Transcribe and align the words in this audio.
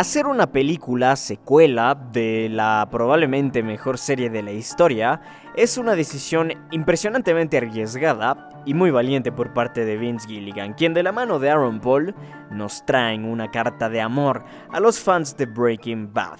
Hacer 0.00 0.26
una 0.26 0.50
película 0.50 1.14
secuela 1.14 1.94
de 1.94 2.48
la 2.48 2.88
probablemente 2.90 3.62
mejor 3.62 3.98
serie 3.98 4.30
de 4.30 4.42
la 4.42 4.50
historia 4.50 5.20
es 5.54 5.76
una 5.76 5.94
decisión 5.94 6.54
impresionantemente 6.70 7.58
arriesgada 7.58 8.48
y 8.64 8.72
muy 8.72 8.90
valiente 8.90 9.30
por 9.30 9.52
parte 9.52 9.84
de 9.84 9.98
Vince 9.98 10.26
Gilligan, 10.26 10.72
quien 10.72 10.94
de 10.94 11.02
la 11.02 11.12
mano 11.12 11.38
de 11.38 11.50
Aaron 11.50 11.80
Paul 11.80 12.14
nos 12.50 12.86
traen 12.86 13.26
una 13.26 13.50
carta 13.50 13.90
de 13.90 14.00
amor 14.00 14.42
a 14.70 14.80
los 14.80 14.98
fans 14.98 15.36
de 15.36 15.44
Breaking 15.44 16.14
Bad, 16.14 16.38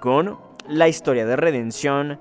con 0.00 0.38
la 0.66 0.88
historia 0.88 1.26
de 1.26 1.36
redención 1.36 2.18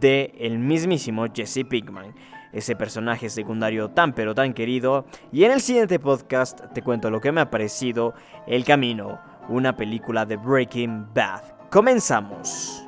de 0.00 0.34
el 0.36 0.58
mismísimo 0.58 1.26
Jesse 1.32 1.64
Pinkman 1.64 2.12
ese 2.54 2.76
personaje 2.76 3.28
secundario 3.28 3.90
tan 3.90 4.14
pero 4.14 4.34
tan 4.34 4.54
querido, 4.54 5.06
y 5.32 5.44
en 5.44 5.52
el 5.52 5.60
siguiente 5.60 5.98
podcast 5.98 6.60
te 6.72 6.82
cuento 6.82 7.10
lo 7.10 7.20
que 7.20 7.32
me 7.32 7.40
ha 7.40 7.50
parecido 7.50 8.14
El 8.46 8.64
Camino 8.64 9.20
una 9.48 9.76
película 9.76 10.24
de 10.24 10.36
Breaking 10.36 11.12
Bad. 11.14 11.42
Comenzamos. 11.70 12.83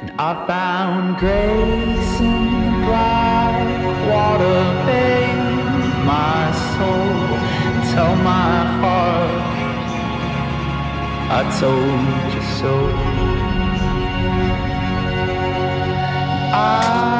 And 0.00 0.10
I 0.18 0.46
found 0.46 1.16
grace 1.18 2.20
in 2.20 2.34
the 2.64 2.86
bright 2.86 3.84
water 4.08 4.60
bathe 4.86 6.04
my 6.04 6.44
soul. 6.74 7.14
Tell 7.92 8.14
my 8.16 8.56
heart 8.80 9.44
I 11.38 11.42
told 11.60 12.34
you 12.34 12.42
so. 12.60 12.74
I 16.52 17.13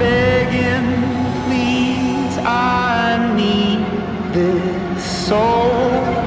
begging, 0.00 0.88
please, 1.44 2.36
I 2.38 3.32
need 3.36 3.84
this 4.32 5.04
so 5.28 5.44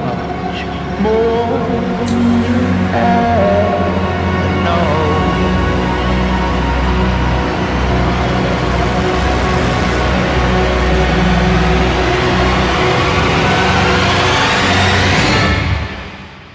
much 0.06 0.58
more 1.02 1.58
than 1.98 2.22
you 2.46 2.60
ever 2.94 4.48
know. 4.64 4.86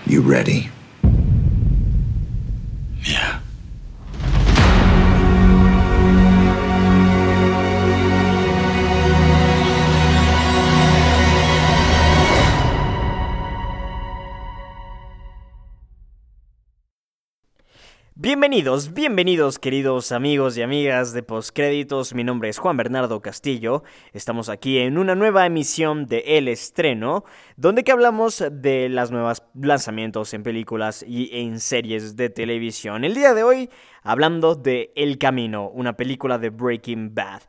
You 0.06 0.22
ready? 0.22 0.69
Bienvenidos, 18.40 18.94
bienvenidos 18.94 19.60
queridos 19.60 20.14
amigos 20.14 20.58
y 20.58 20.62
amigas 20.62 21.12
de 21.12 21.24
Postcréditos, 21.24 22.14
mi 22.14 22.24
nombre 22.24 22.48
es 22.48 22.58
Juan 22.58 22.78
Bernardo 22.78 23.22
Castillo, 23.22 23.84
estamos 24.14 24.48
aquí 24.48 24.78
en 24.78 24.98
una 24.98 25.14
nueva 25.14 25.46
emisión 25.46 26.06
de 26.06 26.20
El 26.26 26.48
Estreno, 26.48 27.26
donde 27.58 27.84
que 27.84 27.92
hablamos 27.92 28.42
de 28.50 28.88
las 28.88 29.12
nuevas 29.12 29.44
lanzamientos 29.56 30.34
en 30.34 30.44
películas 30.44 31.04
y 31.06 31.30
en 31.38 31.60
series 31.60 32.16
de 32.16 32.30
televisión. 32.30 33.04
El 33.04 33.14
día 33.14 33.34
de 33.34 33.44
hoy 33.44 33.70
hablando 34.04 34.56
de 34.56 34.94
El 34.96 35.18
Camino, 35.18 35.70
una 35.70 35.98
película 35.98 36.38
de 36.38 36.50
Breaking 36.50 37.14
Bad. 37.14 37.42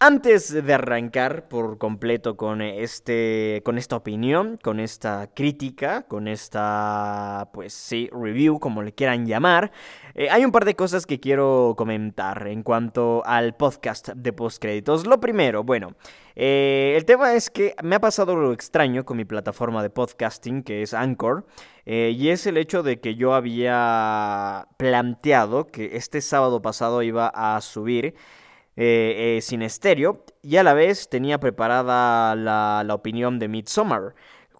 Antes 0.00 0.52
de 0.52 0.74
arrancar 0.74 1.48
por 1.48 1.76
completo 1.76 2.36
con, 2.36 2.62
este, 2.62 3.62
con 3.64 3.78
esta 3.78 3.96
opinión, 3.96 4.56
con 4.62 4.78
esta 4.78 5.28
crítica, 5.34 6.02
con 6.02 6.28
esta, 6.28 7.50
pues 7.52 7.72
sí, 7.72 8.08
review, 8.12 8.60
como 8.60 8.82
le 8.82 8.92
quieran 8.92 9.26
llamar, 9.26 9.72
eh, 10.20 10.30
hay 10.30 10.44
un 10.44 10.50
par 10.50 10.64
de 10.64 10.74
cosas 10.74 11.06
que 11.06 11.20
quiero 11.20 11.74
comentar 11.78 12.48
en 12.48 12.64
cuanto 12.64 13.22
al 13.24 13.54
podcast 13.54 14.08
de 14.08 14.32
postcréditos. 14.32 15.06
Lo 15.06 15.20
primero, 15.20 15.62
bueno, 15.62 15.94
eh, 16.34 16.94
el 16.96 17.04
tema 17.04 17.34
es 17.34 17.50
que 17.50 17.76
me 17.84 17.94
ha 17.94 18.00
pasado 18.00 18.34
lo 18.34 18.52
extraño 18.52 19.04
con 19.04 19.16
mi 19.16 19.24
plataforma 19.24 19.80
de 19.80 19.90
podcasting, 19.90 20.64
que 20.64 20.82
es 20.82 20.92
Anchor, 20.92 21.46
eh, 21.86 22.12
y 22.16 22.30
es 22.30 22.48
el 22.48 22.56
hecho 22.56 22.82
de 22.82 22.98
que 22.98 23.14
yo 23.14 23.32
había 23.32 24.66
planteado 24.76 25.68
que 25.68 25.96
este 25.96 26.20
sábado 26.20 26.60
pasado 26.62 27.04
iba 27.04 27.28
a 27.28 27.60
subir 27.60 28.16
sin 29.40 29.62
estéreo 29.62 30.24
y 30.40 30.56
a 30.56 30.62
la 30.62 30.72
vez 30.72 31.08
tenía 31.08 31.40
preparada 31.40 32.36
la, 32.36 32.84
la 32.84 32.94
opinión 32.94 33.40
de 33.40 33.48
Midsommar. 33.48 34.14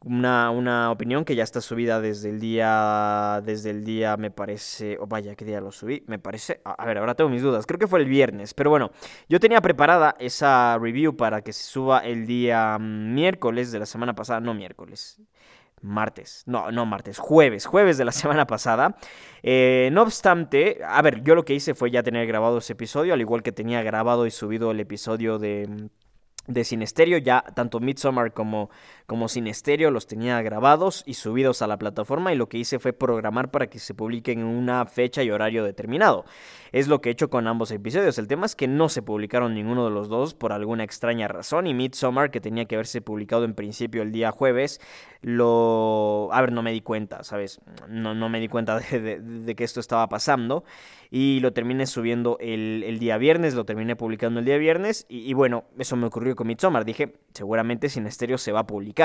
Una, 0.05 0.51
una, 0.51 0.93
opinión 0.93 1.25
que 1.25 1.35
ya 1.35 1.43
está 1.43 1.61
subida 1.61 2.01
desde 2.01 2.31
el 2.31 2.39
día. 2.41 3.43
Desde 3.45 3.71
el 3.71 3.85
día, 3.85 4.17
me 4.17 4.31
parece. 4.31 4.97
Oh, 5.01 5.07
vaya, 5.07 5.35
¿qué 5.35 5.45
día 5.45 5.61
lo 5.61 5.73
subí? 5.73 6.05
Me 6.07 6.19
parece. 6.19 6.61
A 6.65 6.87
ver, 6.87 6.99
ahora 6.99 7.15
tengo 7.15 7.31
mis 7.31 7.43
dudas. 7.43 7.67
Creo 7.67 7.79
que 7.79 7.89
fue 7.89 7.99
el 8.01 8.07
viernes. 8.07 8.55
Pero 8.55 8.71
bueno, 8.71 8.91
yo 9.29 9.41
tenía 9.41 9.61
preparada 9.61 10.15
esa 10.21 10.79
review 10.79 11.17
para 11.17 11.43
que 11.43 11.53
se 11.53 11.65
suba 11.65 12.01
el 12.01 12.27
día 12.27 12.79
miércoles 12.79 13.73
de 13.73 13.81
la 13.81 13.87
semana 13.87 14.15
pasada. 14.15 14.41
No 14.41 14.55
miércoles 14.55 15.21
martes, 15.81 16.43
no, 16.47 16.73
no 16.73 16.87
martes, 16.87 17.19
jueves, 17.19 17.67
jueves 17.67 17.99
de 17.99 18.05
la 18.05 18.13
semana 18.13 18.47
pasada. 18.47 18.97
Eh, 19.43 19.91
no 19.93 20.03
obstante, 20.03 20.81
a 20.85 21.01
ver, 21.03 21.23
yo 21.23 21.35
lo 21.35 21.45
que 21.45 21.55
hice 21.55 21.75
fue 21.75 21.91
ya 21.91 22.03
tener 22.03 22.27
grabado 22.27 22.59
ese 22.59 22.73
episodio, 22.73 23.15
al 23.15 23.21
igual 23.21 23.43
que 23.43 23.53
tenía 23.53 23.83
grabado 23.83 24.27
y 24.27 24.31
subido 24.31 24.71
el 24.71 24.81
episodio 24.81 25.39
de 25.39 25.89
de 26.49 26.65
Sin 26.65 26.83
Estéreo, 26.83 27.19
ya 27.19 27.45
tanto 27.55 27.79
Midsommar 27.79 28.33
como, 28.33 28.71
como 29.09 29.29
Sin 29.29 29.47
Estéreo 29.47 29.91
los 29.91 30.07
tenía 30.07 30.43
grabados 30.43 31.03
y 31.07 31.15
subidos 31.15 31.63
a 31.63 31.67
la 31.67 31.79
plataforma 31.79 32.31
y 32.31 32.37
lo 32.37 32.51
que 32.51 32.59
hice 32.59 32.79
fue 32.79 32.93
programar 32.93 33.51
para 33.51 33.69
que 33.69 33.79
se 33.79 33.95
publiquen 33.95 34.41
en 34.41 34.45
una 34.45 34.85
fecha 34.85 35.23
y 35.23 35.31
horario 35.31 35.65
determinado. 35.65 36.27
Es 36.73 36.89
lo 36.89 37.01
que 37.01 37.09
he 37.09 37.13
hecho 37.13 37.31
con 37.31 37.47
ambos 37.47 37.71
episodios. 37.71 38.19
El 38.19 38.29
tema 38.29 38.45
es 38.45 38.55
que 38.55 38.69
no 38.69 38.91
se 38.91 39.01
publicaron 39.01 39.55
ninguno 39.55 39.87
de 39.87 39.93
los 39.93 40.11
dos 40.11 40.35
por 40.35 40.53
alguna 40.53 40.85
extraña 40.85 41.27
razón 41.27 41.67
y 41.67 41.73
Midsommar, 41.73 42.31
que 42.31 42.43
tenía 42.43 42.67
que 42.67 42.75
haberse 42.75 43.01
publicado 43.01 43.47
en 43.47 43.55
principio 43.55 44.03
el 44.03 44.13
día 44.13 44.31
jueves, 44.31 44.79
lo... 45.23 46.29
A 46.31 46.43
ver, 46.43 46.53
no 46.53 46.63
me 46.63 46.73
di 46.73 46.83
cuenta, 46.83 47.25
¿sabes? 47.25 47.63
No, 47.89 48.15
no 48.15 48.29
me 48.29 48.41
di 48.41 48.49
cuenta 48.49 48.79
de, 48.79 49.55
que 49.57 49.65
esto 49.65 49.81
estaba 49.81 50.07
pasando 50.11 50.65
y 51.11 51.41
lo 51.41 51.55
terminé 51.55 51.87
subiendo 51.87 52.37
el, 52.41 52.85
el, 52.87 52.99
día 52.99 53.17
viernes, 53.17 53.55
lo 53.55 53.65
terminé 53.65 53.97
publicando 53.97 54.41
el 54.41 54.45
día 54.45 54.59
viernes 54.59 55.07
y, 55.09 55.21
y, 55.21 55.33
bueno, 55.33 55.65
eso 55.79 55.97
me 55.97 56.07
ocurrió 56.07 56.37
con 56.37 56.47
Midsommar. 56.47 56.85
Dije, 56.85 57.15
seguramente 57.33 57.89
Sin 57.89 58.07
Estéreo 58.07 58.37
se 58.37 58.53
va 58.53 58.61
a 58.61 58.67
publicar. 58.67 58.98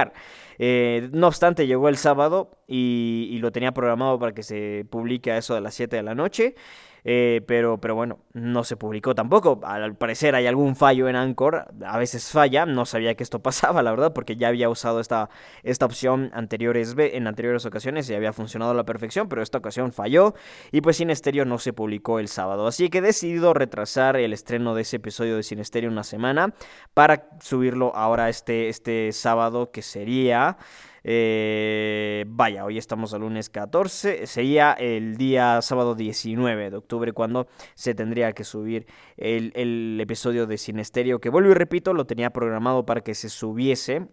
Eh, 0.59 1.09
no 1.11 1.27
obstante, 1.27 1.67
llegó 1.67 1.89
el 1.89 1.97
sábado 1.97 2.51
y, 2.67 3.27
y, 3.31 3.39
lo 3.39 3.51
tenía 3.51 3.73
programado 3.73 4.19
para 4.19 4.33
que 4.33 4.43
se 4.43 4.85
publique 4.89 5.31
a 5.31 5.37
eso 5.37 5.55
de 5.55 5.61
las 5.61 5.73
7 5.73 5.95
de 5.95 6.03
la 6.03 6.15
noche. 6.15 6.55
Eh, 7.05 7.41
pero, 7.47 7.79
pero 7.79 7.95
bueno, 7.95 8.19
no 8.33 8.63
se 8.63 8.77
publicó 8.77 9.13
tampoco. 9.15 9.59
Al 9.63 9.95
parecer 9.95 10.35
hay 10.35 10.47
algún 10.47 10.75
fallo 10.75 11.09
en 11.09 11.15
Anchor, 11.15 11.67
a 11.85 11.97
veces 11.97 12.29
falla, 12.29 12.65
no 12.65 12.85
sabía 12.85 13.15
que 13.15 13.23
esto 13.23 13.39
pasaba, 13.43 13.83
la 13.83 13.91
verdad, 13.91 14.13
porque 14.13 14.35
ya 14.35 14.47
había 14.47 14.69
usado 14.69 14.99
esta, 14.99 15.29
esta 15.63 15.85
opción 15.85 16.31
anteriores, 16.33 16.95
en 16.97 17.27
anteriores 17.27 17.65
ocasiones 17.65 18.09
y 18.09 18.15
había 18.15 18.33
funcionado 18.33 18.71
a 18.71 18.75
la 18.75 18.85
perfección, 18.85 19.27
pero 19.27 19.41
esta 19.41 19.57
ocasión 19.57 19.91
falló 19.91 20.33
y 20.71 20.81
pues 20.81 20.97
Sin 20.97 21.09
Estéreo 21.09 21.45
no 21.45 21.59
se 21.59 21.73
publicó 21.73 22.19
el 22.19 22.27
sábado. 22.27 22.67
Así 22.67 22.89
que 22.89 22.99
he 22.99 23.01
decidido 23.01 23.53
retrasar 23.53 24.15
el 24.15 24.33
estreno 24.33 24.75
de 24.75 24.83
ese 24.83 24.97
episodio 24.97 25.35
de 25.35 25.43
Sin 25.43 25.59
Estéreo 25.59 25.89
una 25.89 26.03
semana 26.03 26.53
para 26.93 27.29
subirlo 27.41 27.95
ahora 27.95 28.29
este, 28.29 28.69
este 28.69 29.11
sábado 29.11 29.71
que 29.71 29.81
sería... 29.81 30.57
Eh, 31.03 32.23
vaya, 32.27 32.63
hoy 32.63 32.77
estamos 32.77 33.13
al 33.13 33.21
lunes 33.21 33.49
14. 33.49 34.25
Sería 34.25 34.73
el 34.73 35.17
día 35.17 35.61
sábado 35.61 35.95
19 35.95 36.69
de 36.69 36.77
octubre 36.77 37.11
cuando 37.11 37.47
se 37.75 37.93
tendría 37.93 38.31
que 38.31 38.43
subir 38.43 38.87
el, 39.17 39.99
episodio 39.99 40.47
de 40.47 40.57
Sinesterio. 40.57 41.19
Que 41.19 41.29
vuelvo 41.29 41.51
y 41.51 41.55
repito, 41.55 41.93
lo 41.93 42.05
tenía 42.05 42.29
programado 42.31 42.85
para 42.85 43.01
que 43.01 43.15
se 43.15 43.29
subiese 43.29 44.07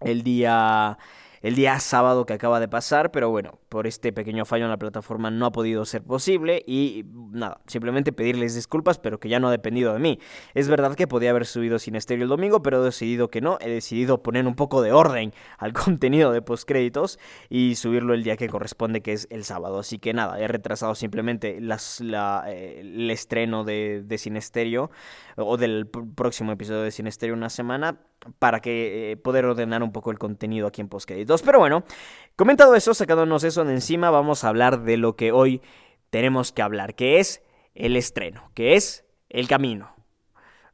el 0.00 0.22
día 0.22 0.98
el 1.46 1.54
día 1.54 1.78
sábado 1.78 2.26
que 2.26 2.32
acaba 2.32 2.58
de 2.58 2.66
pasar, 2.66 3.12
pero 3.12 3.30
bueno, 3.30 3.60
por 3.68 3.86
este 3.86 4.12
pequeño 4.12 4.44
fallo 4.44 4.64
en 4.64 4.70
la 4.70 4.78
plataforma 4.78 5.30
no 5.30 5.46
ha 5.46 5.52
podido 5.52 5.84
ser 5.84 6.02
posible 6.02 6.64
y 6.66 7.04
nada, 7.30 7.60
simplemente 7.68 8.12
pedirles 8.12 8.56
disculpas, 8.56 8.98
pero 8.98 9.20
que 9.20 9.28
ya 9.28 9.38
no 9.38 9.46
ha 9.46 9.52
dependido 9.52 9.92
de 9.92 10.00
mí. 10.00 10.18
Es 10.54 10.66
verdad 10.66 10.96
que 10.96 11.06
podía 11.06 11.30
haber 11.30 11.46
subido 11.46 11.78
sin 11.78 11.94
estéreo 11.94 12.24
el 12.24 12.30
domingo, 12.30 12.64
pero 12.64 12.82
he 12.82 12.84
decidido 12.84 13.30
que 13.30 13.40
no, 13.40 13.58
he 13.60 13.70
decidido 13.70 14.24
poner 14.24 14.44
un 14.44 14.56
poco 14.56 14.82
de 14.82 14.90
orden 14.90 15.32
al 15.58 15.72
contenido 15.72 16.32
de 16.32 16.42
postcréditos 16.42 17.20
y 17.48 17.76
subirlo 17.76 18.14
el 18.14 18.24
día 18.24 18.36
que 18.36 18.48
corresponde, 18.48 19.00
que 19.00 19.12
es 19.12 19.28
el 19.30 19.44
sábado. 19.44 19.78
Así 19.78 20.00
que 20.00 20.12
nada, 20.12 20.40
he 20.40 20.48
retrasado 20.48 20.96
simplemente 20.96 21.60
eh, 21.60 22.80
el 22.80 23.08
estreno 23.08 23.62
de, 23.62 24.02
de 24.04 24.88
o 25.36 25.56
del 25.56 25.86
próximo 25.86 26.50
episodio 26.50 26.82
de 26.82 26.90
Sin 26.90 27.06
Estéreo 27.06 27.36
una 27.36 27.50
semana 27.50 28.00
para 28.38 28.60
que 28.60 29.12
eh, 29.12 29.16
poder 29.16 29.44
ordenar 29.44 29.82
un 29.82 29.92
poco 29.92 30.10
el 30.10 30.18
contenido 30.18 30.66
aquí 30.66 30.80
en 30.80 30.88
Postcréditos. 30.88 31.42
Pero 31.42 31.58
bueno, 31.58 31.84
comentado 32.36 32.74
eso, 32.74 32.94
sacándonos 32.94 33.44
eso 33.44 33.64
de 33.64 33.74
encima, 33.74 34.10
vamos 34.10 34.44
a 34.44 34.48
hablar 34.48 34.82
de 34.82 34.96
lo 34.96 35.16
que 35.16 35.32
hoy 35.32 35.62
tenemos 36.10 36.52
que 36.52 36.62
hablar, 36.62 36.94
que 36.94 37.20
es 37.20 37.42
el 37.74 37.96
estreno, 37.96 38.50
que 38.54 38.74
es 38.74 39.04
El 39.28 39.48
Camino, 39.48 39.94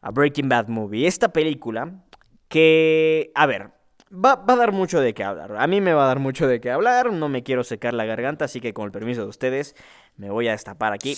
a 0.00 0.10
Breaking 0.10 0.48
Bad 0.48 0.68
Movie. 0.68 1.06
Esta 1.06 1.32
película 1.32 2.04
que, 2.48 3.32
a 3.34 3.46
ver, 3.46 3.70
va, 4.12 4.36
va, 4.36 4.54
a 4.54 4.56
dar 4.56 4.72
mucho 4.72 5.00
de 5.00 5.14
qué 5.14 5.24
hablar. 5.24 5.56
A 5.56 5.66
mí 5.66 5.80
me 5.80 5.94
va 5.94 6.04
a 6.04 6.08
dar 6.08 6.18
mucho 6.18 6.46
de 6.46 6.60
qué 6.60 6.70
hablar, 6.70 7.12
no 7.12 7.28
me 7.28 7.42
quiero 7.42 7.64
secar 7.64 7.94
la 7.94 8.04
garganta, 8.04 8.44
así 8.44 8.60
que 8.60 8.74
con 8.74 8.86
el 8.86 8.92
permiso 8.92 9.22
de 9.22 9.28
ustedes 9.28 9.74
me 10.16 10.30
voy 10.30 10.48
a 10.48 10.52
destapar 10.52 10.92
aquí 10.92 11.16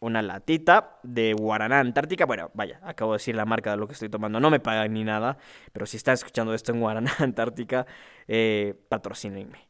una 0.00 0.22
latita 0.22 0.98
de 1.02 1.34
Guaraná 1.34 1.80
Antártica. 1.80 2.26
Bueno, 2.26 2.50
vaya, 2.54 2.80
acabo 2.82 3.12
de 3.12 3.18
decir 3.18 3.36
la 3.36 3.44
marca 3.44 3.70
de 3.70 3.76
lo 3.76 3.86
que 3.86 3.92
estoy 3.92 4.08
tomando. 4.08 4.40
No 4.40 4.50
me 4.50 4.60
pagan 4.60 4.92
ni 4.92 5.04
nada, 5.04 5.38
pero 5.72 5.86
si 5.86 5.98
están 5.98 6.14
escuchando 6.14 6.54
esto 6.54 6.72
en 6.72 6.80
Guaraná 6.80 7.12
Antártica, 7.18 7.86
eh, 8.26 8.74
patrocínenme. 8.88 9.68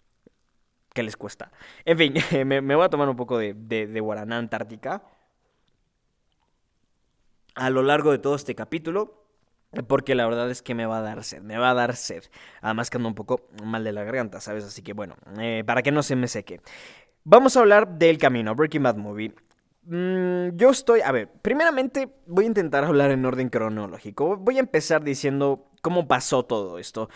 ¿Qué 0.93 1.03
les 1.03 1.17
cuesta? 1.17 1.53
En 1.85 1.99
fin, 1.99 2.15
me, 2.47 2.61
voy 2.61 2.85
a 2.85 2.89
tomar 2.89 3.09
un 3.09 3.17
poco 3.17 3.39
de, 3.39 3.55
de, 3.55 4.01
Guaraná 4.01 4.39
Antártica 4.39 5.03
a 7.55 7.71
lo 7.71 7.83
largo 7.83 8.13
de 8.13 8.19
todo 8.19 8.35
este 8.35 8.55
capítulo. 8.55 9.19
Porque 9.87 10.17
la 10.17 10.27
verdad 10.27 10.51
es 10.51 10.63
que 10.63 10.75
me 10.75 10.85
va 10.85 10.99
a 10.99 11.01
dar 11.01 11.23
sed, 11.23 11.43
me 11.43 11.57
va 11.57 11.71
a 11.71 11.75
dar 11.75 11.95
sed. 11.95 12.25
Además 12.61 12.91
que 12.91 12.97
ando 12.97 13.09
un 13.09 13.15
poco 13.15 13.49
mal 13.63 13.85
de 13.85 13.93
la 13.93 14.03
garganta, 14.03 14.41
¿sabes? 14.41 14.65
Así 14.65 14.83
que 14.83 14.95
bueno, 14.95 15.15
eh, 15.39 15.63
para 15.65 15.83
que 15.83 15.93
no 15.93 16.03
se 16.03 16.17
me 16.17 16.27
seque. 16.27 16.61
Vamos 17.23 17.57
a 17.57 17.61
hablar 17.61 17.87
del 17.97 18.19
camino, 18.19 18.53
Breaking 18.57 18.83
Bad 18.83 18.97
Movie. 18.97 19.33
Mm, 19.83 20.57
yo 20.57 20.71
estoy, 20.71 21.01
a 21.01 21.11
ver, 21.13 21.31
primeramente 21.43 22.15
voy 22.27 22.45
a 22.45 22.49
intentar 22.49 22.85
hablar 22.85 23.11
en 23.11 23.25
orden 23.25 23.49
cronológico. 23.49 24.37
Voy 24.37 24.57
a 24.57 24.61
empezar 24.61 25.03
diciendo 25.03 25.71
cómo 25.83 26.07
pasó 26.07 26.45
todo 26.45 26.79
esto. 26.79 27.09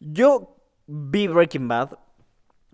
Yo 0.00 0.56
vi 0.86 1.26
Breaking 1.28 1.68
Bad 1.68 1.98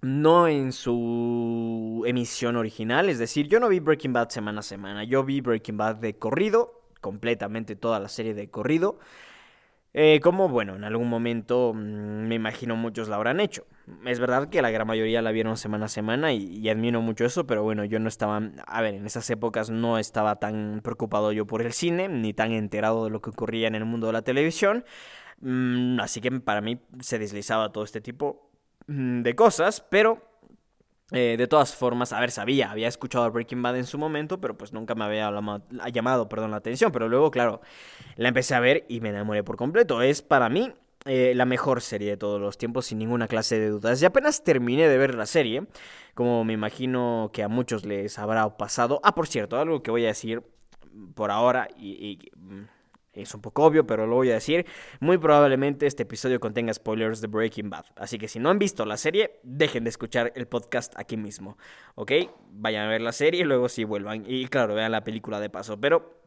no 0.00 0.46
en 0.48 0.72
su 0.72 2.04
emisión 2.06 2.56
original, 2.56 3.08
es 3.08 3.18
decir, 3.18 3.48
yo 3.48 3.58
no 3.60 3.68
vi 3.68 3.80
Breaking 3.80 4.12
Bad 4.12 4.28
semana 4.30 4.60
a 4.60 4.62
semana, 4.62 5.04
yo 5.04 5.24
vi 5.24 5.40
Breaking 5.40 5.76
Bad 5.76 5.96
de 5.96 6.16
corrido, 6.16 6.82
completamente 7.00 7.74
toda 7.76 7.98
la 8.00 8.08
serie 8.08 8.34
de 8.34 8.48
corrido. 8.50 8.98
Eh, 9.94 10.20
como, 10.20 10.48
bueno, 10.48 10.76
en 10.76 10.84
algún 10.84 11.08
momento 11.08 11.72
mm, 11.74 12.28
me 12.28 12.34
imagino 12.36 12.76
muchos 12.76 13.08
la 13.08 13.16
habrán 13.16 13.40
hecho. 13.40 13.66
Es 14.04 14.20
verdad 14.20 14.48
que 14.48 14.62
la 14.62 14.70
gran 14.70 14.86
mayoría 14.86 15.22
la 15.22 15.30
vieron 15.32 15.56
semana 15.56 15.86
a 15.86 15.88
semana 15.88 16.32
y, 16.32 16.68
admiro 16.68 17.00
mucho 17.00 17.24
eso, 17.24 17.46
pero 17.46 17.62
bueno, 17.62 17.84
yo 17.84 17.98
no 17.98 18.08
estaba, 18.08 18.40
a 18.66 18.82
ver, 18.82 18.94
en 18.94 19.06
esas 19.06 19.28
épocas 19.30 19.70
no 19.70 19.98
estaba 19.98 20.36
tan 20.36 20.80
preocupado 20.82 21.32
yo 21.32 21.46
por 21.46 21.62
el 21.62 21.72
cine, 21.72 22.08
ni 22.08 22.32
tan 22.34 22.52
enterado 22.52 23.04
de 23.04 23.10
lo 23.10 23.20
que 23.20 23.30
ocurría 23.30 23.68
en 23.68 23.74
el 23.74 23.84
mundo 23.84 24.06
de 24.08 24.12
la 24.14 24.22
televisión. 24.22 24.84
Mm, 25.40 26.00
así 26.00 26.20
que 26.20 26.30
para 26.40 26.60
mí 26.60 26.80
se 27.00 27.18
deslizaba 27.18 27.72
todo 27.72 27.84
este 27.84 28.00
tipo 28.00 28.50
mm, 28.86 29.22
de 29.22 29.34
cosas, 29.36 29.80
pero 29.88 30.28
eh, 31.12 31.36
de 31.38 31.46
todas 31.46 31.74
formas, 31.74 32.12
a 32.12 32.20
ver, 32.20 32.30
sabía, 32.30 32.70
había 32.70 32.88
escuchado 32.88 33.30
Breaking 33.30 33.62
Bad 33.62 33.78
en 33.78 33.86
su 33.86 33.96
momento, 33.96 34.40
pero 34.40 34.58
pues 34.58 34.74
nunca 34.74 34.94
me 34.94 35.04
había 35.04 35.30
llamado 35.90 36.28
perdón, 36.28 36.50
la 36.50 36.58
atención. 36.58 36.92
Pero 36.92 37.08
luego, 37.08 37.30
claro, 37.30 37.60
la 38.16 38.28
empecé 38.28 38.54
a 38.54 38.60
ver 38.60 38.84
y 38.88 39.00
me 39.00 39.08
enamoré 39.10 39.42
por 39.42 39.56
completo. 39.56 40.02
Es 40.02 40.20
para 40.20 40.48
mí 40.50 40.74
eh, 41.08 41.32
la 41.34 41.44
mejor 41.44 41.80
serie 41.80 42.10
de 42.10 42.16
todos 42.16 42.40
los 42.40 42.58
tiempos, 42.58 42.86
sin 42.86 42.98
ninguna 42.98 43.26
clase 43.26 43.58
de 43.58 43.70
dudas. 43.70 44.00
Y 44.00 44.04
apenas 44.04 44.44
terminé 44.44 44.88
de 44.88 44.98
ver 44.98 45.14
la 45.14 45.26
serie, 45.26 45.66
como 46.14 46.44
me 46.44 46.52
imagino 46.52 47.30
que 47.32 47.42
a 47.42 47.48
muchos 47.48 47.84
les 47.84 48.18
habrá 48.18 48.56
pasado. 48.56 49.00
Ah, 49.02 49.14
por 49.14 49.26
cierto, 49.26 49.58
algo 49.58 49.82
que 49.82 49.90
voy 49.90 50.04
a 50.04 50.08
decir 50.08 50.42
por 51.14 51.30
ahora 51.30 51.68
y 51.76 52.18
mm, 52.36 52.62
es 53.22 53.34
un 53.34 53.40
poco 53.40 53.64
obvio, 53.64 53.86
pero 53.86 54.06
lo 54.06 54.16
voy 54.16 54.30
a 54.30 54.34
decir. 54.34 54.66
Muy 55.00 55.18
probablemente 55.18 55.86
este 55.86 56.04
episodio 56.04 56.40
contenga 56.40 56.72
spoilers 56.72 57.20
de 57.20 57.26
Breaking 57.26 57.70
Bad. 57.70 57.86
Así 57.96 58.18
que 58.18 58.28
si 58.28 58.38
no 58.38 58.50
han 58.50 58.58
visto 58.58 58.84
la 58.84 58.96
serie, 58.96 59.40
dejen 59.42 59.84
de 59.84 59.90
escuchar 59.90 60.32
el 60.36 60.46
podcast 60.46 60.94
aquí 60.96 61.16
mismo. 61.16 61.58
¿Ok? 61.94 62.12
Vayan 62.52 62.86
a 62.86 62.88
ver 62.88 63.00
la 63.00 63.12
serie 63.12 63.40
y 63.40 63.44
luego 63.44 63.68
sí 63.68 63.84
vuelvan. 63.84 64.24
Y 64.26 64.46
claro, 64.46 64.74
vean 64.74 64.92
la 64.92 65.04
película 65.04 65.40
de 65.40 65.50
paso. 65.50 65.80
Pero 65.80 66.17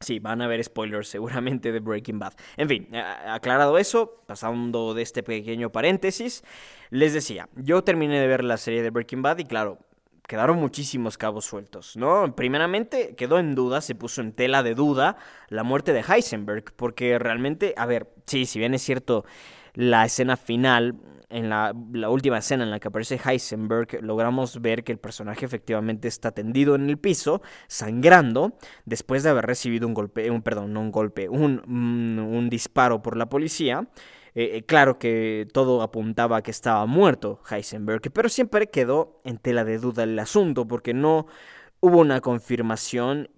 Sí, 0.00 0.20
van 0.20 0.40
a 0.40 0.44
haber 0.44 0.62
spoilers 0.62 1.08
seguramente 1.08 1.72
de 1.72 1.80
Breaking 1.80 2.18
Bad. 2.18 2.34
En 2.56 2.68
fin, 2.68 2.88
aclarado 3.26 3.78
eso, 3.78 4.22
pasando 4.26 4.94
de 4.94 5.02
este 5.02 5.22
pequeño 5.22 5.70
paréntesis, 5.70 6.44
les 6.90 7.12
decía, 7.12 7.48
yo 7.56 7.82
terminé 7.82 8.20
de 8.20 8.26
ver 8.28 8.44
la 8.44 8.56
serie 8.56 8.82
de 8.82 8.90
Breaking 8.90 9.22
Bad 9.22 9.38
y 9.38 9.44
claro, 9.44 9.78
quedaron 10.28 10.58
muchísimos 10.58 11.18
cabos 11.18 11.46
sueltos, 11.46 11.96
¿no? 11.96 12.36
Primeramente 12.36 13.16
quedó 13.16 13.38
en 13.38 13.54
duda, 13.54 13.80
se 13.80 13.94
puso 13.94 14.20
en 14.20 14.32
tela 14.32 14.62
de 14.62 14.74
duda 14.74 15.16
la 15.48 15.64
muerte 15.64 15.92
de 15.92 16.04
Heisenberg, 16.06 16.72
porque 16.76 17.18
realmente, 17.18 17.74
a 17.76 17.86
ver, 17.86 18.08
sí, 18.26 18.46
si 18.46 18.58
bien 18.58 18.74
es 18.74 18.82
cierto, 18.82 19.24
la 19.72 20.04
escena 20.04 20.36
final, 20.36 20.96
en 21.30 21.50
la, 21.50 21.72
última 22.08 22.38
escena 22.38 22.64
en 22.64 22.70
la 22.70 22.80
que 22.80 22.88
aparece 22.88 23.20
Heisenberg, 23.22 24.02
logramos 24.02 24.60
ver 24.60 24.82
que 24.82 24.92
el 24.92 24.98
personaje 24.98 25.44
efectivamente 25.44 26.08
está 26.08 26.32
tendido 26.32 26.74
en 26.74 26.88
el 26.88 26.98
piso, 26.98 27.42
sangrando, 27.66 28.56
después 28.86 29.22
de 29.22 29.30
haber 29.30 29.46
recibido 29.46 29.86
un 29.86 29.94
golpe, 29.94 30.30
un 30.30 30.42
perdón, 30.42 30.72
no 30.72 30.80
un 30.80 30.90
golpe, 30.90 31.28
un, 31.28 31.62
mm, 31.66 32.48
disparo 32.48 33.02
por 33.02 33.16
la 33.16 33.28
policía. 33.28 33.88
Eh, 34.34 34.56
eh, 34.56 34.62
claro 34.64 34.98
que 34.98 35.48
todo 35.52 35.82
apuntaba 35.82 36.38
a 36.38 36.42
que 36.42 36.50
estaba 36.50 36.86
muerto 36.86 37.40
Heisenberg, 37.50 38.02
pero 38.12 38.28
siempre 38.28 38.68
quedó 38.68 39.20
en 39.24 39.38
tela 39.38 39.64
de 39.64 39.78
duda 39.78 40.04
el 40.04 40.18
asunto 40.18 40.66
porque 40.66 40.94
no 40.94 41.26
hubo 41.80 41.98
una 41.98 42.20
confirmación, 42.20 43.30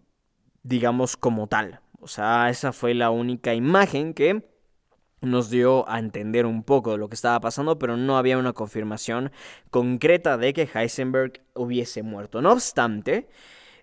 digamos, 0.63 1.17
como 1.17 1.49
tal. 1.49 1.81
O 2.01 2.09
sea, 2.09 2.51
esa 2.51 2.73
fue 2.73 2.95
la 2.95 3.11
única 3.11 3.55
imagen 3.55 4.15
que 4.15 4.50
nos 5.21 5.51
dio 5.51 5.89
a 5.89 5.99
entender 5.99 6.47
un 6.47 6.63
poco 6.63 6.93
de 6.93 6.99
lo 6.99 7.09
que 7.09 7.15
estaba 7.15 7.41
pasando, 7.41 7.79
pero 7.79 7.97
no 7.97 8.17
había 8.17 8.39
una 8.39 8.53
confirmación 8.53 9.31
concreta 9.71 10.39
de 10.39 10.53
que 10.53 10.69
Heisenberg 10.73 11.43
hubiese 11.55 12.03
muerto. 12.03 12.41
No 12.41 12.53
obstante, 12.53 13.29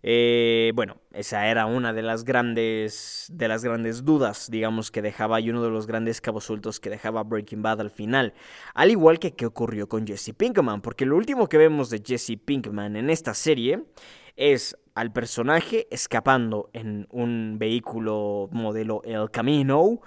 eh, 0.04 0.72
bueno, 0.76 0.98
esa 1.14 1.48
era 1.48 1.66
una 1.66 1.92
de 1.94 2.02
las 2.02 2.24
grandes 2.24 3.28
de 3.32 3.48
las 3.48 3.64
grandes 3.64 4.06
dudas, 4.06 4.50
digamos, 4.50 4.92
que 4.92 5.02
dejaba 5.02 5.40
y 5.42 5.50
uno 5.50 5.64
de 5.64 5.70
los 5.70 5.88
grandes 5.88 6.22
cabos 6.22 6.46
sueltos 6.46 6.80
que 6.80 6.90
dejaba 6.90 7.24
Breaking 7.24 7.62
Bad 7.62 7.82
al 7.82 7.92
final. 7.92 8.34
Al 8.74 8.92
igual 8.92 9.20
que 9.20 9.34
qué 9.34 9.46
ocurrió 9.46 9.88
con 9.88 10.06
Jesse 10.08 10.34
Pinkman, 10.36 10.82
porque 10.82 11.06
lo 11.06 11.18
último 11.18 11.48
que 11.48 11.58
vemos 11.58 11.90
de 11.90 12.02
Jesse 12.06 12.38
Pinkman 12.44 12.96
en 12.96 13.10
esta 13.10 13.34
serie 13.34 13.84
es 14.36 14.78
al 14.94 15.12
personaje 15.12 15.88
escapando 15.92 16.70
en 16.74 17.08
un 17.12 17.58
vehículo 17.60 18.50
modelo 18.52 19.02
El 19.04 19.30
Camino. 19.32 20.00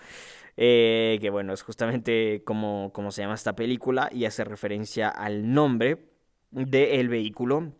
Eh, 0.62 1.16
que 1.22 1.30
bueno, 1.30 1.54
es 1.54 1.62
justamente 1.62 2.42
como, 2.44 2.92
como 2.92 3.12
se 3.12 3.22
llama 3.22 3.32
esta 3.34 3.56
película 3.56 4.10
y 4.12 4.26
hace 4.26 4.44
referencia 4.44 5.08
al 5.08 5.54
nombre 5.54 6.10
del 6.50 7.08
vehículo 7.08 7.72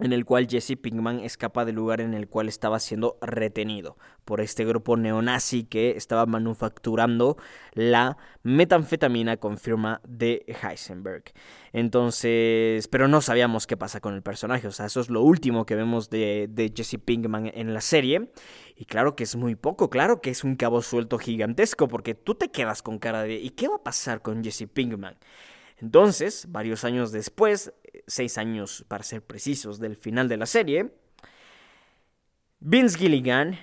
en 0.00 0.12
el 0.12 0.24
cual 0.24 0.48
Jesse 0.48 0.76
Pinkman 0.80 1.20
escapa 1.20 1.64
del 1.64 1.76
lugar 1.76 2.00
en 2.00 2.14
el 2.14 2.28
cual 2.28 2.48
estaba 2.48 2.80
siendo 2.80 3.18
retenido 3.20 3.96
por 4.24 4.40
este 4.40 4.64
grupo 4.64 4.96
neonazi 4.96 5.64
que 5.64 5.90
estaba 5.96 6.26
manufacturando 6.26 7.36
la 7.72 8.16
metanfetamina 8.42 9.36
con 9.36 9.58
firma 9.58 10.00
de 10.06 10.44
Heisenberg. 10.62 11.24
Entonces, 11.72 12.88
pero 12.88 13.08
no 13.08 13.20
sabíamos 13.20 13.66
qué 13.66 13.76
pasa 13.76 14.00
con 14.00 14.14
el 14.14 14.22
personaje, 14.22 14.66
o 14.66 14.72
sea, 14.72 14.86
eso 14.86 15.00
es 15.00 15.10
lo 15.10 15.22
último 15.22 15.66
que 15.66 15.76
vemos 15.76 16.10
de, 16.10 16.48
de 16.50 16.72
Jesse 16.74 16.98
Pinkman 17.04 17.50
en 17.54 17.74
la 17.74 17.80
serie. 17.80 18.30
Y 18.76 18.86
claro 18.86 19.14
que 19.14 19.24
es 19.24 19.36
muy 19.36 19.56
poco, 19.56 19.90
claro 19.90 20.22
que 20.22 20.30
es 20.30 20.42
un 20.42 20.56
cabo 20.56 20.80
suelto 20.80 21.18
gigantesco, 21.18 21.86
porque 21.86 22.14
tú 22.14 22.34
te 22.34 22.50
quedas 22.50 22.80
con 22.80 22.98
cara 22.98 23.22
de 23.22 23.34
¿y 23.34 23.50
qué 23.50 23.68
va 23.68 23.76
a 23.76 23.82
pasar 23.82 24.22
con 24.22 24.42
Jesse 24.42 24.66
Pinkman? 24.72 25.18
Entonces, 25.80 26.46
varios 26.50 26.84
años 26.84 27.10
después, 27.10 27.72
seis 28.06 28.38
años 28.38 28.84
para 28.88 29.04
ser 29.04 29.22
precisos 29.22 29.78
del 29.78 29.96
final 29.96 30.28
de 30.28 30.36
la 30.36 30.46
serie, 30.46 30.92
Vince 32.60 32.98
Gilligan 32.98 33.58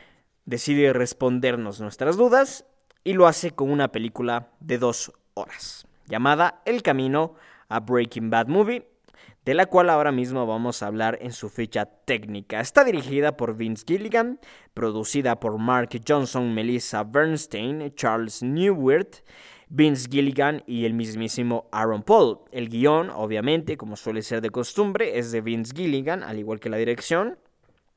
decide 0.45 0.93
respondernos 0.93 1.79
nuestras 1.79 2.17
dudas 2.17 2.65
y 3.03 3.13
lo 3.13 3.27
hace 3.27 3.51
con 3.51 3.69
una 3.69 3.91
película 3.91 4.49
de 4.59 4.77
dos 4.77 5.11
horas, 5.33 5.87
llamada 6.07 6.61
El 6.65 6.81
Camino 6.81 7.35
a 7.69 7.79
Breaking 7.79 8.29
Bad 8.29 8.47
Movie, 8.47 8.87
de 9.45 9.53
la 9.53 9.67
cual 9.67 9.89
ahora 9.89 10.11
mismo 10.11 10.45
vamos 10.45 10.83
a 10.83 10.87
hablar 10.87 11.17
en 11.21 11.31
su 11.31 11.49
ficha 11.49 11.85
técnica. 11.85 12.59
Está 12.59 12.83
dirigida 12.83 13.37
por 13.37 13.55
Vince 13.55 13.85
Gilligan, 13.87 14.39
producida 14.73 15.39
por 15.39 15.57
Mark 15.57 15.89
Johnson, 16.05 16.53
Melissa 16.53 17.03
Bernstein, 17.03 17.93
Charles 17.95 18.43
Newwirt, 18.43 19.17
Vince 19.69 20.07
Gilligan 20.09 20.63
y 20.65 20.85
el 20.85 20.93
mismísimo 20.93 21.67
Aaron 21.71 22.03
Paul. 22.03 22.39
El 22.51 22.69
guion, 22.69 23.09
obviamente, 23.09 23.75
como 23.75 23.97
suele 23.97 24.21
ser 24.21 24.39
de 24.41 24.49
costumbre, 24.49 25.19
es 25.19 25.31
de 25.31 25.41
Vince 25.41 25.73
Gilligan, 25.75 26.23
al 26.23 26.39
igual 26.39 26.59
que 26.59 26.69
la 26.69 26.77
dirección. 26.77 27.37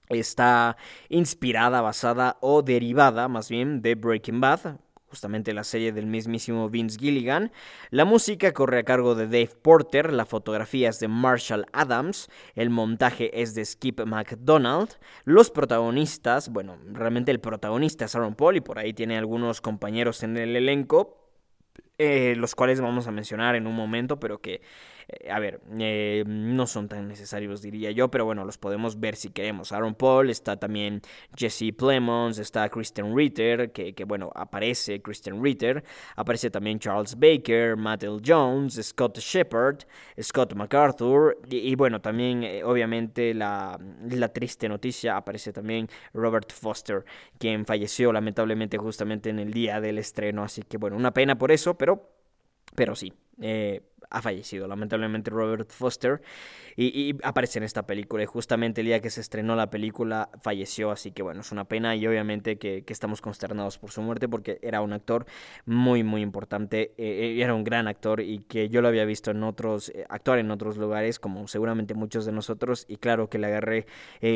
Está 0.09 0.77
inspirada, 1.09 1.81
basada 1.81 2.39
o 2.41 2.63
derivada 2.63 3.29
más 3.29 3.49
bien 3.49 3.83
de 3.83 3.95
Breaking 3.95 4.41
Bad, 4.41 4.79
justamente 5.07 5.53
la 5.53 5.63
serie 5.63 5.93
del 5.93 6.07
mismísimo 6.07 6.69
Vince 6.69 6.99
Gilligan. 6.99 7.53
La 7.91 8.05
música 8.05 8.53
corre 8.53 8.81
a 8.81 8.83
cargo 8.83 9.15
de 9.15 9.27
Dave 9.27 9.51
Porter, 9.63 10.13
la 10.13 10.27
fotografía 10.27 10.89
es 10.89 10.99
de 10.99 11.07
Marshall 11.07 11.67
Adams, 11.73 12.29
el 12.57 12.71
montaje 12.71 13.41
es 13.41 13.55
de 13.55 13.65
Skip 13.65 14.01
McDonald. 14.05 14.89
Los 15.25 15.53
protagonistas, 15.53 16.49
bueno, 16.49 16.79
realmente 16.93 17.31
el 17.31 17.39
protagonista 17.39 18.07
es 18.07 18.15
Aaron 18.17 18.35
Paul 18.35 18.57
y 18.57 18.61
por 18.61 18.81
ahí 18.81 18.93
tiene 18.93 19.17
algunos 19.17 19.61
compañeros 19.61 20.25
en 20.25 20.37
el 20.37 20.57
elenco, 20.57 21.20
eh, 21.99 22.35
los 22.37 22.55
cuales 22.55 22.81
vamos 22.81 23.07
a 23.07 23.11
mencionar 23.11 23.57
en 23.57 23.67
un 23.67 23.75
momento, 23.75 24.19
pero 24.19 24.41
que 24.41 24.63
eh, 25.11 25.31
a 25.31 25.39
ver, 25.41 25.61
eh, 25.79 26.25
no 26.27 26.67
son 26.67 26.89
tan 26.89 27.09
necesarios 27.09 27.63
diría 27.63 27.91
yo, 27.91 28.11
pero 28.11 28.25
bueno, 28.25 28.45
los 28.45 28.59
podemos 28.59 29.01
ver 29.01 29.17
si 29.17 29.31
queremos. 29.31 29.73
Aaron 29.73 29.95
Paul, 29.95 30.31
está 30.31 30.57
también 30.59 31.03
Jesse 31.37 31.73
Plemons, 31.77 32.39
está 32.39 32.69
Kristen 32.69 33.17
Ritter, 33.17 33.73
que, 33.73 33.93
bueno, 34.05 34.31
aparece 34.35 35.03
Kristen 35.03 35.43
Ritter, 35.43 35.83
aparece 36.17 36.51
también 36.51 36.79
Charles 36.79 37.19
Baker, 37.19 37.77
Matt 37.77 38.05
L. 38.05 38.19
Jones, 38.25 38.81
Scott 38.83 39.19
Shepard, 39.19 39.85
Scott 40.21 40.55
MacArthur, 40.55 41.39
y, 41.49 41.75
bueno, 41.75 42.01
también 42.01 42.45
eh, 42.45 42.63
obviamente 42.63 43.35
la, 43.35 43.79
la 44.09 44.29
triste 44.33 44.69
noticia, 44.69 45.17
aparece 45.17 45.53
también 45.53 45.89
Robert 46.13 46.53
Foster, 46.53 47.05
quien 47.39 47.65
falleció 47.67 48.13
lamentablemente 48.13 48.79
justamente 48.79 49.31
en 49.31 49.39
el 49.39 49.53
día 49.53 49.81
del 49.81 49.99
estreno, 49.99 50.45
así 50.45 50.63
que 50.63 50.77
bueno, 50.77 50.97
una 50.97 51.13
pena 51.13 51.37
por 51.37 51.51
eso, 51.51 51.77
pero, 51.77 52.11
pero 52.75 52.95
sí. 52.95 53.13
Eh, 53.43 53.81
ha 54.11 54.21
fallecido, 54.23 54.67
lamentablemente 54.67 55.31
Robert 55.31 55.71
Foster, 55.71 56.21
y, 56.77 57.17
aparece 57.23 57.59
en 57.59 57.65
esta 57.65 57.87
película. 57.87 58.23
Y 58.23 58.27
justamente 58.27 58.81
el 58.81 58.89
día 58.89 59.01
que 59.01 59.11
se 59.11 59.21
estrenó 59.21 59.57
la 59.57 59.71
película 59.71 60.31
falleció, 60.43 60.91
así 60.91 61.13
que 61.13 61.23
bueno, 61.23 61.41
es 61.41 61.53
una 61.53 61.65
pena 61.65 61.95
y 61.97 62.07
obviamente 62.07 62.59
que, 62.59 62.85
estamos 62.91 63.21
consternados 63.21 63.79
por 63.79 63.93
su 63.93 64.03
muerte 64.03 64.29
porque 64.29 64.59
era 64.63 64.81
un 64.81 64.93
actor 64.93 65.25
muy, 65.65 66.03
muy 66.03 66.23
importante, 66.23 66.93
eh, 66.99 67.37
eh, 67.37 67.41
era 67.41 67.55
un 67.55 67.63
gran 67.63 67.87
actor 67.87 68.21
y 68.21 68.41
que 68.41 68.69
yo 68.69 68.83
lo 68.83 68.89
había 68.89 69.05
visto 69.05 69.31
en 69.31 69.45
otros, 69.45 69.91
eh, 69.91 70.05
actuar 70.09 70.41
en 70.41 70.51
otros 70.51 70.77
lugares, 70.77 71.21
como 71.21 71.47
seguramente 71.47 71.95
muchos 71.95 72.27
de 72.27 72.33
nosotros, 72.33 72.85
y 72.89 72.97
claro 72.97 73.31
que 73.31 73.39
le 73.39 73.47
agarré 73.47 73.87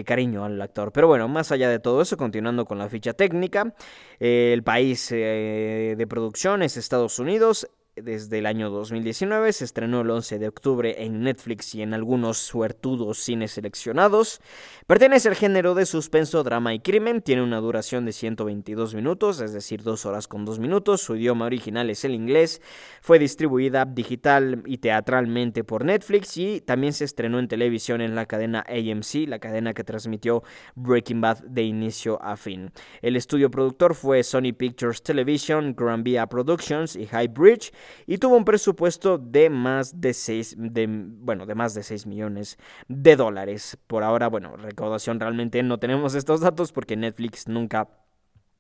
cariño 0.07 0.45
al 0.45 0.63
actor. 0.63 0.93
Pero 0.93 1.09
bueno, 1.09 1.27
más 1.29 1.51
allá 1.51 1.69
de 1.69 1.81
todo 1.81 2.01
eso, 2.01 2.17
continuando 2.17 2.65
con 2.65 2.79
la 2.79 2.89
ficha 2.89 3.13
técnica, 3.13 3.75
el 4.21 4.63
país 4.63 5.09
de 5.11 6.07
producción 6.09 6.63
es 6.63 6.77
Estados 6.77 7.19
Unidos, 7.19 7.69
desde 7.97 8.39
el 8.39 8.47
año 8.47 8.71
2019, 8.71 9.53
se 9.53 9.65
estrenó 9.65 10.01
el 10.01 10.11
11 10.11 10.39
de 10.39 10.49
octubre 10.49 11.05
en 11.05 11.23
Netflix 11.23 11.75
y 11.75 11.83
en 11.83 11.95
algunos 11.95 12.39
suertudos 12.39 13.19
cines 13.19 13.53
seleccionados. 13.53 14.41
Pertenece 14.87 15.29
al 15.29 15.37
género 15.37 15.75
de 15.75 15.87
suspenso, 15.87 16.43
drama 16.43 16.75
y 16.75 16.81
crimen, 16.81 17.23
tiene 17.23 17.43
una 17.43 17.61
duración 17.61 18.05
de 18.05 18.13
122 18.13 18.95
minutos, 18.95 19.41
es 19.41 19.53
decir, 19.53 19.83
2 19.83 20.07
horas 20.07 20.27
con 20.27 20.45
2 20.45 20.59
minutos, 20.59 21.03
su 21.03 21.17
idioma 21.17 21.47
original 21.47 21.89
es 21.89 22.05
el 22.05 22.15
inglés, 22.15 22.61
fue 23.01 23.19
distribuida 23.19 23.85
digital 23.85 24.63
y 24.67 24.79
teatralmente 24.79 25.63
por 25.63 25.85
Netflix 25.85 26.37
y 26.37 26.61
también 26.61 26.93
se 26.93 27.05
estrenó 27.05 27.39
en 27.39 27.49
televisión 27.49 28.01
en 28.01 28.15
la 28.15 28.27
cadena 28.27 28.65
AMC, 28.69 29.29
la 29.29 29.39
cadena 29.39 29.73
que 29.73 29.85
transmitió 29.85 30.43
Breaking 30.75 31.21
Bad 31.21 31.45
de 31.45 31.63
inicio 31.63 32.21
a 32.23 32.37
fin. 32.37 32.73
El 33.03 33.15
estudio 33.17 33.51
productor 33.51 33.95
fue 33.95 34.23
Sony 34.25 34.53
Pictures 34.57 35.03
Television, 35.03 35.75
Grand 35.77 36.03
Via 36.03 36.27
Productions 36.27 36.97
y 36.97 37.07
High 37.07 37.29
Bridge 37.29 37.73
y 38.07 38.19
tuvo 38.19 38.37
un 38.37 38.45
presupuesto 38.45 39.19
de 39.19 39.51
más 39.51 40.01
de 40.01 40.15
6, 40.15 40.57
de, 40.59 40.87
bueno, 40.89 41.47
de 41.47 41.55
más 41.55 41.75
de 41.75 41.83
6 41.83 42.07
millones 42.07 42.59
de 42.89 43.17
dólares. 43.17 43.79
Por 43.87 44.03
ahora, 44.03 44.29
bueno, 44.29 44.57
recaudación 44.57 45.21
realmente 45.21 45.63
no 45.63 45.79
tenemos 45.79 46.15
estos 46.15 46.41
datos 46.41 46.73
porque 46.73 46.97
Netflix 46.97 47.49
nunca, 47.49 47.89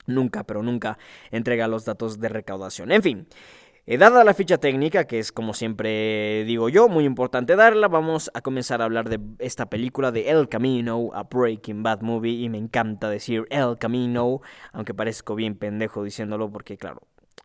nunca, 0.06 0.44
pero 0.44 0.62
nunca 0.62 0.98
entrega 1.30 1.68
los 1.68 1.84
datos 1.84 2.20
de 2.20 2.28
recaudación. 2.28 2.92
En 2.92 3.02
fin. 3.02 3.28
Eh, 3.86 3.98
dada 3.98 4.24
la 4.24 4.32
ficha 4.32 4.56
técnica, 4.56 5.04
que 5.06 5.18
es 5.18 5.30
como 5.30 5.52
siempre 5.52 6.42
digo 6.44 6.70
yo, 6.70 6.88
muy 6.88 7.04
importante 7.04 7.54
darla, 7.54 7.86
vamos 7.86 8.30
a 8.32 8.40
comenzar 8.40 8.80
a 8.80 8.86
hablar 8.86 9.10
de 9.10 9.20
esta 9.40 9.68
película 9.68 10.10
de 10.10 10.30
El 10.30 10.48
Camino, 10.48 11.10
a 11.12 11.24
Breaking 11.24 11.82
Bad 11.82 12.00
Movie, 12.00 12.44
y 12.44 12.48
me 12.48 12.56
encanta 12.56 13.10
decir 13.10 13.44
El 13.50 13.76
Camino, 13.78 14.40
aunque 14.72 14.94
parezco 14.94 15.34
bien 15.34 15.56
pendejo 15.56 16.02
diciéndolo 16.02 16.50
porque 16.50 16.78
claro, 16.78 17.02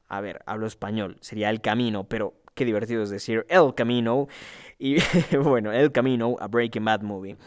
a 0.10 0.22
ver, 0.22 0.42
hablo 0.46 0.68
español, 0.68 1.18
sería 1.22 1.50
El 1.50 1.62
Camino, 1.62 2.04
pero 2.04 2.34
qué 2.56 2.66
divertido 2.66 3.04
es 3.04 3.10
decir 3.10 3.46
El 3.48 3.74
Camino. 3.76 4.28
Y 4.78 4.98
bueno, 5.38 5.72
El 5.72 5.92
Camino, 5.92 6.36
a 6.40 6.48
Breaking 6.48 6.84
Bad 6.84 7.02
Movie. 7.02 7.38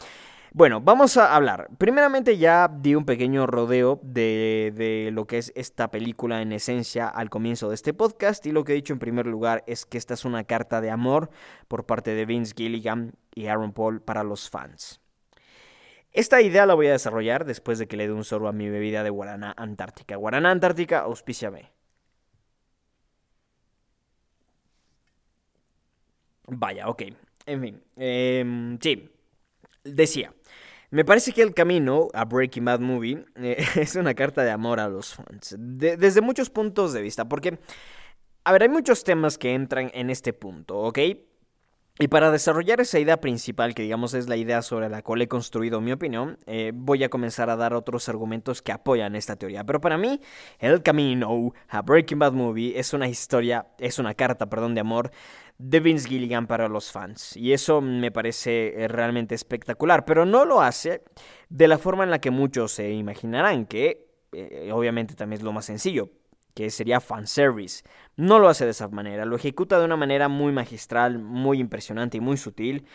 Bueno, 0.54 0.80
vamos 0.82 1.16
a 1.16 1.34
hablar. 1.34 1.68
Primeramente 1.78 2.36
ya 2.36 2.68
di 2.68 2.94
un 2.94 3.06
pequeño 3.06 3.46
rodeo 3.46 4.00
de, 4.02 4.72
de, 4.76 5.10
lo 5.10 5.26
que 5.26 5.38
es 5.38 5.50
esta 5.56 5.90
película 5.90 6.42
en 6.42 6.52
esencia 6.52 7.08
al 7.08 7.30
comienzo 7.30 7.70
de 7.70 7.74
este 7.74 7.94
podcast 7.94 8.46
y 8.46 8.52
lo 8.52 8.62
que 8.62 8.72
he 8.72 8.74
dicho 8.74 8.92
en 8.92 8.98
primer 8.98 9.26
lugar 9.26 9.64
es 9.66 9.86
que 9.86 9.96
esta 9.96 10.12
es 10.12 10.26
una 10.26 10.44
carta 10.44 10.82
de 10.82 10.90
amor 10.90 11.30
por 11.68 11.86
parte 11.86 12.14
de 12.14 12.26
Vince 12.26 12.52
Gilligan 12.54 13.14
y 13.34 13.46
Aaron 13.46 13.72
Paul 13.72 14.02
para 14.02 14.24
los 14.24 14.50
fans. 14.50 15.00
Esta 16.12 16.42
idea 16.42 16.66
la 16.66 16.74
voy 16.74 16.88
a 16.88 16.92
desarrollar 16.92 17.46
después 17.46 17.78
de 17.78 17.88
que 17.88 17.96
le 17.96 18.06
dé 18.06 18.12
un 18.12 18.24
sorbo 18.24 18.48
a 18.48 18.52
mi 18.52 18.68
bebida 18.68 19.02
de 19.02 19.08
Guaraná 19.08 19.54
Antártica. 19.56 20.16
Guaraná 20.16 20.50
Antártica, 20.50 21.00
auspíciame. 21.00 21.72
Vaya, 26.46 26.88
ok. 26.88 27.02
En 27.46 27.60
fin. 27.60 27.82
Em, 27.96 28.78
sí. 28.80 29.08
Decía. 29.84 30.32
Me 30.90 31.04
parece 31.04 31.32
que 31.32 31.42
el 31.42 31.54
camino 31.54 32.08
a 32.12 32.26
Breaking 32.26 32.66
Bad 32.66 32.80
Movie 32.80 33.24
eh, 33.36 33.64
es 33.76 33.96
una 33.96 34.14
carta 34.14 34.44
de 34.44 34.50
amor 34.50 34.78
a 34.78 34.88
los 34.88 35.14
fans. 35.14 35.56
desde 35.58 36.20
muchos 36.20 36.50
puntos 36.50 36.92
de 36.92 37.00
vista. 37.00 37.28
Porque, 37.28 37.58
a 38.44 38.52
ver, 38.52 38.62
hay 38.62 38.68
muchos 38.68 39.02
temas 39.02 39.38
que 39.38 39.54
entran 39.54 39.90
en 39.94 40.10
este 40.10 40.32
punto, 40.32 40.78
¿ok? 40.78 40.98
Y 41.98 42.08
para 42.08 42.30
desarrollar 42.30 42.80
esa 42.80 42.98
idea 42.98 43.20
principal, 43.20 43.74
que 43.74 43.82
digamos 43.82 44.14
es 44.14 44.26
la 44.26 44.36
idea 44.36 44.62
sobre 44.62 44.88
la 44.88 45.02
cual 45.02 45.20
he 45.20 45.28
construido 45.28 45.82
mi 45.82 45.92
opinión, 45.92 46.38
eh, 46.46 46.72
voy 46.74 47.04
a 47.04 47.10
comenzar 47.10 47.50
a 47.50 47.56
dar 47.56 47.74
otros 47.74 48.08
argumentos 48.08 48.62
que 48.62 48.72
apoyan 48.72 49.14
esta 49.14 49.36
teoría. 49.36 49.64
Pero 49.64 49.80
para 49.80 49.98
mí, 49.98 50.18
El 50.58 50.82
Camino 50.82 51.52
a 51.68 51.82
Breaking 51.82 52.18
Bad 52.18 52.32
Movie 52.32 52.78
es 52.78 52.94
una 52.94 53.08
historia, 53.08 53.66
es 53.78 53.98
una 53.98 54.14
carta, 54.14 54.48
perdón, 54.48 54.74
de 54.74 54.80
amor 54.80 55.10
de 55.58 55.80
Vince 55.80 56.08
Gilligan 56.08 56.46
para 56.46 56.66
los 56.68 56.90
fans. 56.90 57.36
Y 57.36 57.52
eso 57.52 57.82
me 57.82 58.10
parece 58.10 58.84
eh, 58.84 58.88
realmente 58.88 59.34
espectacular, 59.34 60.06
pero 60.06 60.24
no 60.24 60.46
lo 60.46 60.62
hace 60.62 61.02
de 61.50 61.68
la 61.68 61.76
forma 61.76 62.04
en 62.04 62.10
la 62.10 62.20
que 62.20 62.30
muchos 62.30 62.72
se 62.72 62.90
imaginarán, 62.90 63.66
que 63.66 64.08
eh, 64.32 64.70
obviamente 64.72 65.14
también 65.14 65.40
es 65.40 65.44
lo 65.44 65.52
más 65.52 65.66
sencillo, 65.66 66.08
que 66.54 66.70
sería 66.70 67.00
fanservice. 67.00 67.84
No 68.16 68.38
lo 68.38 68.48
hace 68.48 68.64
de 68.64 68.72
esa 68.72 68.88
manera, 68.88 69.24
lo 69.24 69.36
ejecuta 69.36 69.78
de 69.78 69.84
una 69.84 69.96
manera 69.96 70.28
muy 70.28 70.52
magistral, 70.52 71.18
muy 71.18 71.60
impresionante 71.60 72.18
y 72.18 72.20
muy 72.20 72.36
sutil. 72.36 72.86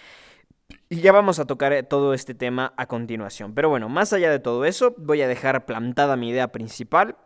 Y 0.90 1.02
ya 1.02 1.12
vamos 1.12 1.40
a 1.40 1.46
tocar 1.46 1.74
eh, 1.74 1.84
todo 1.84 2.14
este 2.14 2.34
tema 2.34 2.74
a 2.78 2.88
continuación. 2.88 3.54
Pero 3.54 3.70
bueno, 3.70 3.90
más 3.90 4.14
allá 4.14 4.32
de 4.32 4.40
todo 4.40 4.66
eso, 4.66 4.96
voy 4.98 5.22
a 5.22 5.28
dejar 5.28 5.66
plantada 5.66 6.18
mi 6.18 6.30
idea 6.30 6.52
principal, 6.52 7.18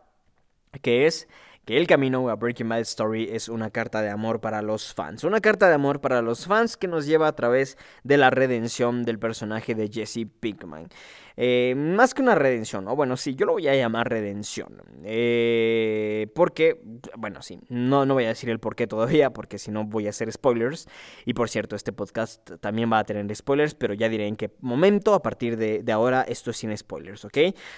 que 0.81 1.05
es 1.07 1.27
que 1.65 1.77
El 1.77 1.85
Camino 1.85 2.27
a 2.29 2.35
Breaking 2.35 2.69
Bad 2.69 2.79
Story 2.81 3.29
es 3.31 3.47
una 3.47 3.69
carta 3.69 4.01
de 4.01 4.09
amor 4.09 4.41
para 4.41 4.63
los 4.63 4.93
fans. 4.95 5.23
Una 5.23 5.41
carta 5.41 5.67
de 5.67 5.75
amor 5.75 6.01
para 6.01 6.21
los 6.21 6.47
fans 6.47 6.75
que 6.75 6.87
nos 6.87 7.05
lleva 7.05 7.27
a 7.27 7.35
través 7.35 7.77
de 8.03 8.17
la 8.17 8.31
redención 8.31 9.03
del 9.03 9.19
personaje 9.19 9.75
de 9.75 9.87
Jesse 9.87 10.25
Pinkman. 10.39 10.89
Eh, 11.37 11.73
más 11.75 12.13
que 12.13 12.21
una 12.21 12.35
redención, 12.35 12.87
o 12.87 12.95
bueno, 12.95 13.17
sí, 13.17 13.35
yo 13.35 13.45
lo 13.45 13.53
voy 13.53 13.67
a 13.67 13.75
llamar 13.75 14.09
redención. 14.09 14.81
Eh, 15.03 16.27
porque, 16.35 16.81
bueno, 17.17 17.41
sí, 17.41 17.59
no, 17.69 18.05
no 18.05 18.13
voy 18.13 18.25
a 18.25 18.29
decir 18.29 18.49
el 18.49 18.59
por 18.59 18.75
qué 18.75 18.87
todavía, 18.87 19.31
porque 19.31 19.57
si 19.57 19.71
no 19.71 19.85
voy 19.85 20.07
a 20.07 20.09
hacer 20.11 20.31
spoilers. 20.31 20.87
Y 21.25 21.33
por 21.33 21.49
cierto, 21.49 21.75
este 21.75 21.93
podcast 21.93 22.51
también 22.59 22.91
va 22.91 22.99
a 22.99 23.03
tener 23.03 23.33
spoilers, 23.35 23.75
pero 23.75 23.93
ya 23.93 24.09
diré 24.09 24.27
en 24.27 24.35
qué 24.35 24.51
momento, 24.61 25.13
a 25.13 25.21
partir 25.21 25.57
de, 25.57 25.91
ahora, 25.91 26.21
esto 26.21 26.51
es 26.51 26.57
sin 26.57 26.75
spoilers, 26.77 27.25
¿ok? 27.25 27.37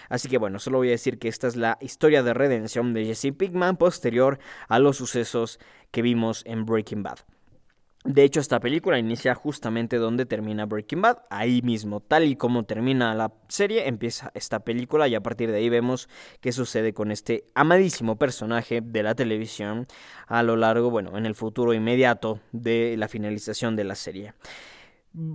Así 0.09 0.29
que 0.29 0.37
bueno, 0.37 0.59
solo 0.59 0.77
voy 0.77 0.89
a 0.89 0.91
decir 0.91 1.19
que 1.19 1.27
esta 1.27 1.47
es 1.47 1.55
la 1.55 1.77
historia 1.81 2.23
de 2.23 2.33
redención 2.33 2.93
de 2.93 3.05
Jesse 3.05 3.33
Pinkman 3.35 3.77
posterior 3.77 4.39
a 4.67 4.79
los 4.79 4.97
sucesos 4.97 5.59
que 5.91 6.01
vimos 6.01 6.43
en 6.45 6.65
Breaking 6.65 7.03
Bad. 7.03 7.19
De 8.03 8.23
hecho, 8.23 8.41
esta 8.41 8.59
película 8.59 8.99
inicia 8.99 9.33
justamente 9.33 9.95
donde 9.95 10.25
termina 10.25 10.65
Breaking 10.65 11.01
Bad. 11.01 11.19
Ahí 11.29 11.61
mismo, 11.61 12.01
tal 12.01 12.25
y 12.25 12.35
como 12.35 12.65
termina 12.65 13.15
la 13.15 13.31
serie, 13.47 13.87
empieza 13.87 14.29
esta 14.33 14.59
película 14.59 15.07
y 15.07 15.15
a 15.15 15.21
partir 15.21 15.49
de 15.51 15.57
ahí 15.57 15.69
vemos 15.69 16.09
qué 16.41 16.51
sucede 16.51 16.93
con 16.93 17.11
este 17.11 17.45
amadísimo 17.55 18.17
personaje 18.17 18.81
de 18.81 19.03
la 19.03 19.15
televisión 19.15 19.87
a 20.27 20.43
lo 20.43 20.57
largo, 20.57 20.89
bueno, 20.89 21.17
en 21.17 21.25
el 21.25 21.33
futuro 21.33 21.73
inmediato 21.73 22.41
de 22.51 22.95
la 22.97 23.07
finalización 23.07 23.77
de 23.77 23.85
la 23.85 23.95
serie. 23.95 24.33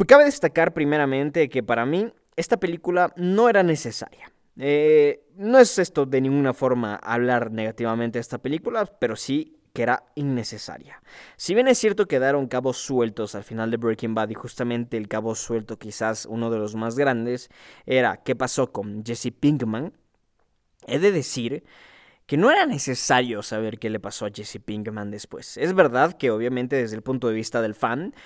Cabe 0.06 0.25
destacar 0.25 0.75
primeramente 0.75 1.48
que 1.48 1.62
para 1.62 1.87
mí 1.87 2.12
esta 2.37 2.58
película 2.58 3.14
no 3.16 3.48
era 3.48 3.62
necesaria. 3.62 4.30
Eh, 4.58 5.25
no 5.37 5.58
es 5.58 5.78
esto 5.78 6.04
de 6.04 6.20
ninguna 6.20 6.52
forma 6.52 6.96
hablar 6.96 7.50
negativamente 7.50 8.18
de 8.18 8.22
esta 8.22 8.38
película, 8.38 8.84
pero 8.87 9.16
sí 9.16 9.58
que 9.78 9.85
era 9.85 10.02
innecesaria. 10.16 11.00
Si 11.37 11.54
bien 11.54 11.68
es 11.68 11.78
cierto 11.78 12.06
que 12.06 12.16
quedaron 12.16 12.49
cabos 12.49 12.78
sueltos 12.78 13.37
al 13.37 13.44
final 13.44 13.70
de 13.70 13.76
Breaking 13.76 14.12
Bad 14.12 14.30
y 14.30 14.35
justamente 14.35 14.97
el 14.97 15.06
cabo 15.06 15.37
suelto 15.37 15.78
quizás 15.78 16.26
uno 16.26 16.50
de 16.50 16.58
los 16.58 16.75
más 16.75 16.97
grandes 16.97 17.49
era 17.87 18.16
qué 18.25 18.35
pasó 18.35 18.73
con 18.73 19.04
Jesse 19.04 19.30
Pinkman, 19.38 19.92
he 20.88 20.99
de 20.99 21.12
decir 21.12 21.62
que 22.26 22.37
no 22.37 22.50
era 22.50 22.66
necesario 22.66 23.40
saber 23.44 23.78
qué 23.78 23.88
le 23.88 24.00
pasó 24.00 24.26
a 24.26 24.30
Jesse 24.35 24.58
Pinkman 24.58 25.12
después. 25.12 25.56
Es 25.56 25.73
verdad 25.75 26.14
que 26.14 26.32
obviamente 26.32 26.75
desde 26.75 26.97
el 26.97 27.02
punto 27.02 27.28
de 27.28 27.35
vista 27.35 27.62
del 27.62 27.76
fan 27.76 28.16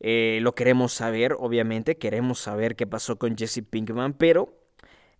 eh, 0.00 0.40
lo 0.42 0.56
queremos 0.56 0.92
saber, 0.92 1.36
obviamente 1.38 1.98
queremos 1.98 2.40
saber 2.40 2.74
qué 2.74 2.88
pasó 2.88 3.16
con 3.16 3.36
Jesse 3.36 3.62
Pinkman, 3.62 4.14
pero 4.14 4.58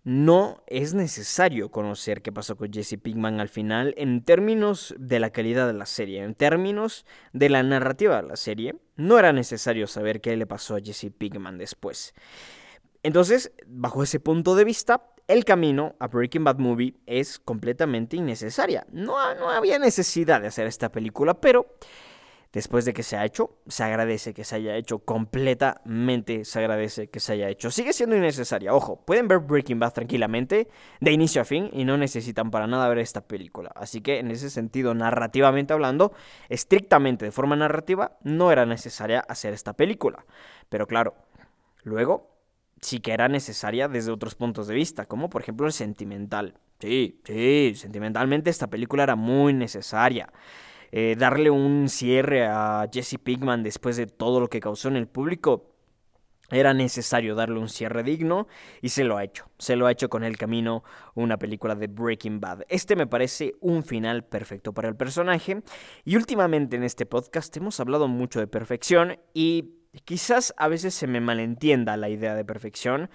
no 0.03 0.63
es 0.67 0.93
necesario 0.93 1.69
conocer 1.69 2.21
qué 2.21 2.31
pasó 2.31 2.55
con 2.55 2.71
Jesse 2.71 2.97
Pinkman 3.01 3.39
al 3.39 3.49
final 3.49 3.93
en 3.97 4.23
términos 4.23 4.95
de 4.97 5.19
la 5.19 5.31
calidad 5.31 5.67
de 5.67 5.73
la 5.73 5.85
serie, 5.85 6.23
en 6.23 6.33
términos 6.33 7.05
de 7.33 7.49
la 7.49 7.63
narrativa 7.63 8.21
de 8.21 8.27
la 8.27 8.35
serie. 8.37 8.75
No 8.95 9.19
era 9.19 9.33
necesario 9.33 9.87
saber 9.87 10.21
qué 10.21 10.37
le 10.37 10.47
pasó 10.47 10.75
a 10.75 10.79
Jesse 10.79 11.11
Pinkman 11.17 11.57
después. 11.57 12.13
Entonces, 13.03 13.51
bajo 13.65 14.03
ese 14.03 14.19
punto 14.19 14.55
de 14.55 14.63
vista, 14.63 15.13
el 15.27 15.43
camino 15.43 15.95
a 15.99 16.07
Breaking 16.07 16.43
Bad 16.43 16.57
Movie 16.57 16.95
es 17.05 17.37
completamente 17.39 18.15
innecesaria. 18.15 18.87
No, 18.91 19.35
no 19.35 19.49
había 19.49 19.77
necesidad 19.77 20.41
de 20.41 20.47
hacer 20.47 20.67
esta 20.67 20.89
película, 20.89 21.39
pero 21.39 21.77
después 22.53 22.85
de 22.85 22.93
que 22.93 23.03
se 23.03 23.17
ha 23.17 23.25
hecho, 23.25 23.57
se 23.67 23.83
agradece 23.83 24.33
que 24.33 24.43
se 24.43 24.55
haya 24.55 24.75
hecho 24.75 24.99
completamente, 24.99 26.45
se 26.45 26.59
agradece 26.59 27.09
que 27.09 27.19
se 27.19 27.33
haya 27.33 27.49
hecho. 27.49 27.71
Sigue 27.71 27.93
siendo 27.93 28.15
innecesaria, 28.15 28.73
ojo, 28.73 29.03
pueden 29.05 29.27
ver 29.27 29.39
Breaking 29.39 29.79
Bad 29.79 29.93
tranquilamente, 29.93 30.67
de 30.99 31.11
inicio 31.11 31.41
a 31.41 31.45
fin, 31.45 31.69
y 31.73 31.85
no 31.85 31.97
necesitan 31.97 32.51
para 32.51 32.67
nada 32.67 32.87
ver 32.89 32.99
esta 32.99 33.21
película. 33.21 33.71
Así 33.75 34.01
que 34.01 34.19
en 34.19 34.31
ese 34.31 34.49
sentido, 34.49 34.93
narrativamente 34.93 35.73
hablando, 35.73 36.13
estrictamente 36.49 37.25
de 37.25 37.31
forma 37.31 37.55
narrativa, 37.55 38.17
no 38.23 38.51
era 38.51 38.65
necesaria 38.65 39.19
hacer 39.19 39.53
esta 39.53 39.73
película. 39.73 40.25
Pero 40.69 40.87
claro, 40.87 41.15
luego 41.83 42.37
sí 42.81 42.99
que 42.99 43.13
era 43.13 43.27
necesaria 43.27 43.87
desde 43.87 44.11
otros 44.11 44.35
puntos 44.35 44.67
de 44.67 44.75
vista, 44.75 45.05
como 45.05 45.29
por 45.29 45.41
ejemplo 45.41 45.65
el 45.65 45.73
sentimental. 45.73 46.55
Sí, 46.79 47.21
sí, 47.23 47.73
sentimentalmente 47.75 48.49
esta 48.49 48.67
película 48.67 49.03
era 49.03 49.15
muy 49.15 49.53
necesaria. 49.53 50.31
Eh, 50.91 51.15
darle 51.17 51.49
un 51.49 51.89
cierre 51.89 52.45
a 52.45 52.87
Jesse 52.91 53.17
Pinkman 53.21 53.63
después 53.63 53.97
de 53.97 54.07
todo 54.07 54.39
lo 54.39 54.47
que 54.47 54.59
causó 54.59 54.87
en 54.87 54.95
el 54.95 55.07
público. 55.07 55.73
Era 56.49 56.73
necesario 56.73 57.35
darle 57.35 57.59
un 57.59 57.67
cierre 57.67 58.03
digno 58.03 58.47
y 58.81 58.89
se 58.89 59.03
lo 59.03 59.17
ha 59.17 59.23
hecho. 59.23 59.49
Se 59.57 59.75
lo 59.75 59.85
ha 59.85 59.91
hecho 59.91 60.09
con 60.09 60.23
El 60.23 60.37
Camino, 60.37 60.83
una 61.13 61.37
película 61.37 61.75
de 61.75 61.87
Breaking 61.87 62.39
Bad. 62.39 62.63
Este 62.69 62.95
me 62.95 63.05
parece 63.05 63.53
un 63.59 63.83
final 63.83 64.23
perfecto 64.23 64.73
para 64.73 64.87
el 64.87 64.95
personaje. 64.95 65.61
Y 66.05 66.15
últimamente 66.15 66.77
en 66.77 66.83
este 66.83 67.05
podcast 67.05 67.55
hemos 67.57 67.79
hablado 67.81 68.07
mucho 68.07 68.39
de 68.39 68.47
perfección 68.47 69.19
y 69.33 69.73
quizás 70.05 70.53
a 70.57 70.69
veces 70.69 70.93
se 70.93 71.07
me 71.07 71.19
malentienda 71.19 71.97
la 71.97 72.07
idea 72.07 72.33
de 72.33 72.45
perfección. 72.45 73.09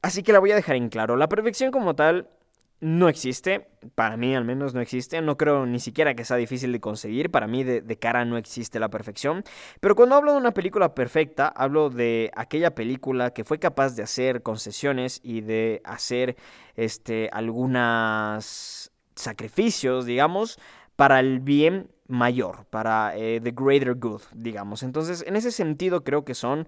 Así 0.00 0.22
que 0.22 0.32
la 0.32 0.38
voy 0.38 0.52
a 0.52 0.56
dejar 0.56 0.76
en 0.76 0.88
claro. 0.88 1.16
La 1.16 1.28
perfección 1.28 1.70
como 1.70 1.94
tal 1.94 2.30
no 2.80 3.08
existe, 3.08 3.68
para 3.94 4.16
mí 4.16 4.34
al 4.34 4.44
menos 4.44 4.74
no 4.74 4.80
existe, 4.80 5.20
no 5.20 5.36
creo 5.36 5.66
ni 5.66 5.80
siquiera 5.80 6.14
que 6.14 6.24
sea 6.24 6.36
difícil 6.36 6.72
de 6.72 6.80
conseguir, 6.80 7.30
para 7.30 7.46
mí 7.46 7.62
de, 7.62 7.98
cara 7.98 8.24
no 8.24 8.38
existe 8.38 8.80
la 8.80 8.88
perfección, 8.88 9.44
pero 9.80 9.94
cuando 9.94 10.16
hablo 10.16 10.32
de 10.32 10.38
una 10.38 10.52
película 10.52 10.94
perfecta, 10.94 11.48
hablo 11.48 11.90
de 11.90 12.30
aquella 12.34 12.74
película 12.74 13.32
que 13.32 13.44
fue 13.44 13.58
capaz 13.58 13.94
de 13.96 14.02
hacer 14.02 14.42
concesiones 14.42 15.20
y 15.22 15.42
de 15.42 15.82
hacer 15.84 16.36
este, 16.74 17.28
algunos 17.32 18.90
sacrificios, 19.14 20.06
digamos, 20.06 20.58
para 20.96 21.20
el 21.20 21.40
bien 21.40 21.90
mayor, 22.08 22.64
para 22.70 23.16
eh, 23.16 23.40
the 23.42 23.52
greater 23.52 23.94
good, 23.94 24.22
digamos. 24.34 24.82
Entonces, 24.82 25.22
en 25.26 25.36
ese 25.36 25.52
sentido 25.52 26.02
creo 26.02 26.24
que 26.24 26.34
son 26.34 26.66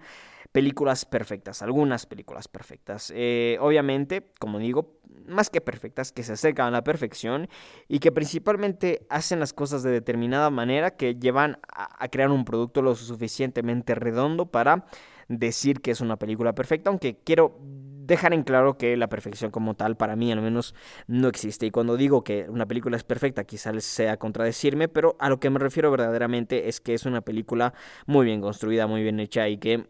películas 0.53 1.03
perfectas, 1.05 1.61
algunas 1.63 2.05
películas 2.05 2.47
perfectas. 2.47 3.11
Eh, 3.13 3.57
obviamente, 3.59 4.31
como 4.39 4.59
digo, 4.59 4.99
más 5.27 5.49
que 5.49 5.61
perfectas, 5.61 6.11
que 6.11 6.23
se 6.23 6.33
acercan 6.33 6.67
a 6.67 6.71
la 6.71 6.83
perfección 6.83 7.49
y 7.87 7.99
que 7.99 8.11
principalmente 8.11 9.05
hacen 9.09 9.39
las 9.39 9.51
cosas 9.51 9.81
de 9.83 9.89
determinada 9.89 10.51
manera 10.51 10.91
que 10.91 11.15
llevan 11.15 11.59
a, 11.67 12.07
crear 12.07 12.29
un 12.29 12.45
producto 12.45 12.83
lo 12.83 12.95
suficientemente 12.95 13.95
redondo 13.95 14.45
para 14.45 14.85
decir 15.27 15.81
que 15.81 15.89
es 15.89 16.01
una 16.01 16.17
película 16.17 16.53
perfecta, 16.53 16.91
aunque 16.91 17.17
quiero 17.23 17.57
dejar 17.59 18.33
en 18.33 18.43
claro 18.43 18.77
que 18.77 18.95
la 18.95 19.07
perfección 19.07 19.49
como 19.49 19.75
tal 19.75 19.95
para 19.95 20.15
mí 20.15 20.31
al 20.31 20.41
menos 20.41 20.75
no 21.07 21.29
existe. 21.29 21.65
Y 21.65 21.71
cuando 21.71 21.97
digo 21.97 22.23
que 22.23 22.45
una 22.47 22.67
película 22.67 22.95
es 22.95 23.03
perfecta 23.03 23.43
quizás 23.45 23.83
sea 23.83 24.17
contradecirme, 24.17 24.87
pero 24.87 25.15
a 25.19 25.29
lo 25.29 25.39
que 25.39 25.49
me 25.49 25.57
refiero 25.57 25.89
verdaderamente 25.89 26.67
es 26.67 26.79
que 26.79 26.93
es 26.93 27.07
una 27.07 27.21
película 27.21 27.73
muy 28.05 28.25
bien 28.25 28.41
construida, 28.41 28.85
muy 28.85 29.01
bien 29.01 29.19
hecha 29.19 29.47
y 29.47 29.57
que 29.57 29.87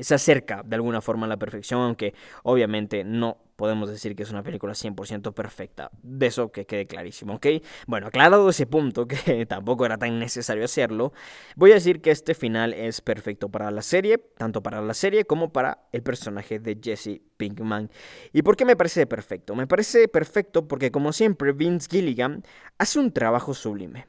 se 0.00 0.14
acerca 0.14 0.62
de 0.64 0.76
alguna 0.76 1.00
forma 1.00 1.26
a 1.26 1.28
la 1.28 1.36
perfección, 1.36 1.80
aunque 1.80 2.14
obviamente 2.42 3.04
no 3.04 3.38
podemos 3.56 3.88
decir 3.88 4.16
que 4.16 4.24
es 4.24 4.30
una 4.32 4.42
película 4.42 4.72
100% 4.72 5.32
perfecta. 5.34 5.90
De 6.02 6.26
eso 6.26 6.50
que 6.50 6.66
quede 6.66 6.86
clarísimo, 6.86 7.34
¿ok? 7.34 7.46
Bueno, 7.86 8.08
aclarado 8.08 8.48
ese 8.48 8.66
punto, 8.66 9.06
que 9.06 9.46
tampoco 9.46 9.86
era 9.86 9.98
tan 9.98 10.18
necesario 10.18 10.64
hacerlo, 10.64 11.12
voy 11.54 11.70
a 11.70 11.74
decir 11.74 12.00
que 12.00 12.10
este 12.10 12.34
final 12.34 12.74
es 12.74 13.00
perfecto 13.00 13.50
para 13.50 13.70
la 13.70 13.82
serie, 13.82 14.18
tanto 14.18 14.62
para 14.62 14.82
la 14.82 14.94
serie 14.94 15.24
como 15.24 15.52
para 15.52 15.86
el 15.92 16.02
personaje 16.02 16.58
de 16.58 16.78
Jesse 16.82 17.20
Pinkman. 17.36 17.90
¿Y 18.32 18.42
por 18.42 18.56
qué 18.56 18.64
me 18.64 18.76
parece 18.76 19.06
perfecto? 19.06 19.54
Me 19.54 19.66
parece 19.66 20.08
perfecto 20.08 20.66
porque 20.66 20.90
como 20.90 21.12
siempre 21.12 21.52
Vince 21.52 21.88
Gilligan 21.90 22.42
hace 22.78 22.98
un 22.98 23.12
trabajo 23.12 23.54
sublime. 23.54 24.06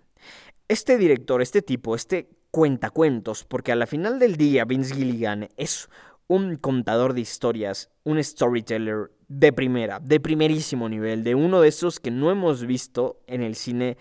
Este 0.68 0.98
director, 0.98 1.42
este 1.42 1.62
tipo, 1.62 1.94
este 1.96 2.28
cuentacuentos, 2.54 3.46
porque 3.46 3.72
a 3.72 3.76
la 3.76 3.88
final 3.88 4.20
del 4.20 4.38
día 4.38 4.64
Vince 4.64 4.94
Gilligan 4.94 5.50
es 5.58 5.90
un 6.28 6.56
contador 6.56 7.16
de 7.16 7.22
historias, 7.22 7.90
un 8.04 8.24
storyteller 8.24 9.10
de 9.28 9.52
primera, 9.52 10.00
de 10.00 10.20
primerísimo 10.20 10.88
nivel, 10.88 11.24
de 11.24 11.34
uno 11.34 11.62
de 11.62 11.70
esos 11.70 12.00
que 12.00 12.12
no 12.12 12.30
hemos 12.30 12.68
visto 12.68 13.18
en 13.26 13.42
el 13.42 13.56
cine. 13.56 13.98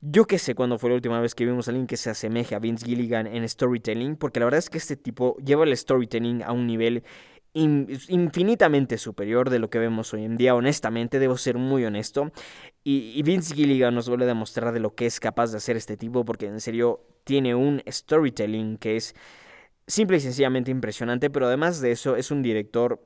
Yo 0.00 0.24
qué 0.24 0.40
sé 0.40 0.56
cuándo 0.56 0.76
fue 0.76 0.90
la 0.90 0.96
última 0.96 1.20
vez 1.20 1.36
que 1.36 1.44
vimos 1.46 1.68
a 1.68 1.70
alguien 1.70 1.86
que 1.86 1.96
se 1.96 2.10
asemeje 2.10 2.56
a 2.56 2.58
Vince 2.58 2.84
Gilligan 2.84 3.28
en 3.28 3.48
storytelling, 3.48 4.16
porque 4.16 4.40
la 4.40 4.46
verdad 4.46 4.58
es 4.58 4.70
que 4.70 4.78
este 4.78 4.96
tipo 4.96 5.36
lleva 5.36 5.62
el 5.62 5.76
storytelling 5.76 6.42
a 6.42 6.50
un 6.50 6.66
nivel 6.66 7.04
infinitamente 7.54 8.98
superior 8.98 9.48
de 9.48 9.60
lo 9.60 9.70
que 9.70 9.78
vemos 9.78 10.12
hoy 10.12 10.24
en 10.24 10.36
día, 10.36 10.54
honestamente, 10.54 11.18
debo 11.18 11.36
ser 11.36 11.56
muy 11.56 11.84
honesto. 11.84 12.32
Y, 12.82 13.22
Vince 13.22 13.54
Gilligan 13.54 13.94
nos 13.94 14.08
vuelve 14.08 14.24
a 14.24 14.28
demostrar 14.28 14.72
de 14.72 14.80
lo 14.80 14.94
que 14.94 15.06
es 15.06 15.20
capaz 15.20 15.52
de 15.52 15.58
hacer 15.58 15.76
este 15.76 15.96
tipo, 15.96 16.24
porque 16.24 16.46
en 16.46 16.60
serio 16.60 17.06
tiene 17.24 17.54
un 17.54 17.82
storytelling 17.88 18.76
que 18.78 18.96
es 18.96 19.14
simple 19.86 20.16
y 20.16 20.20
sencillamente 20.20 20.70
impresionante, 20.70 21.30
pero 21.30 21.46
además 21.46 21.80
de 21.80 21.92
eso 21.92 22.16
es 22.16 22.30
un 22.30 22.42
director 22.42 23.00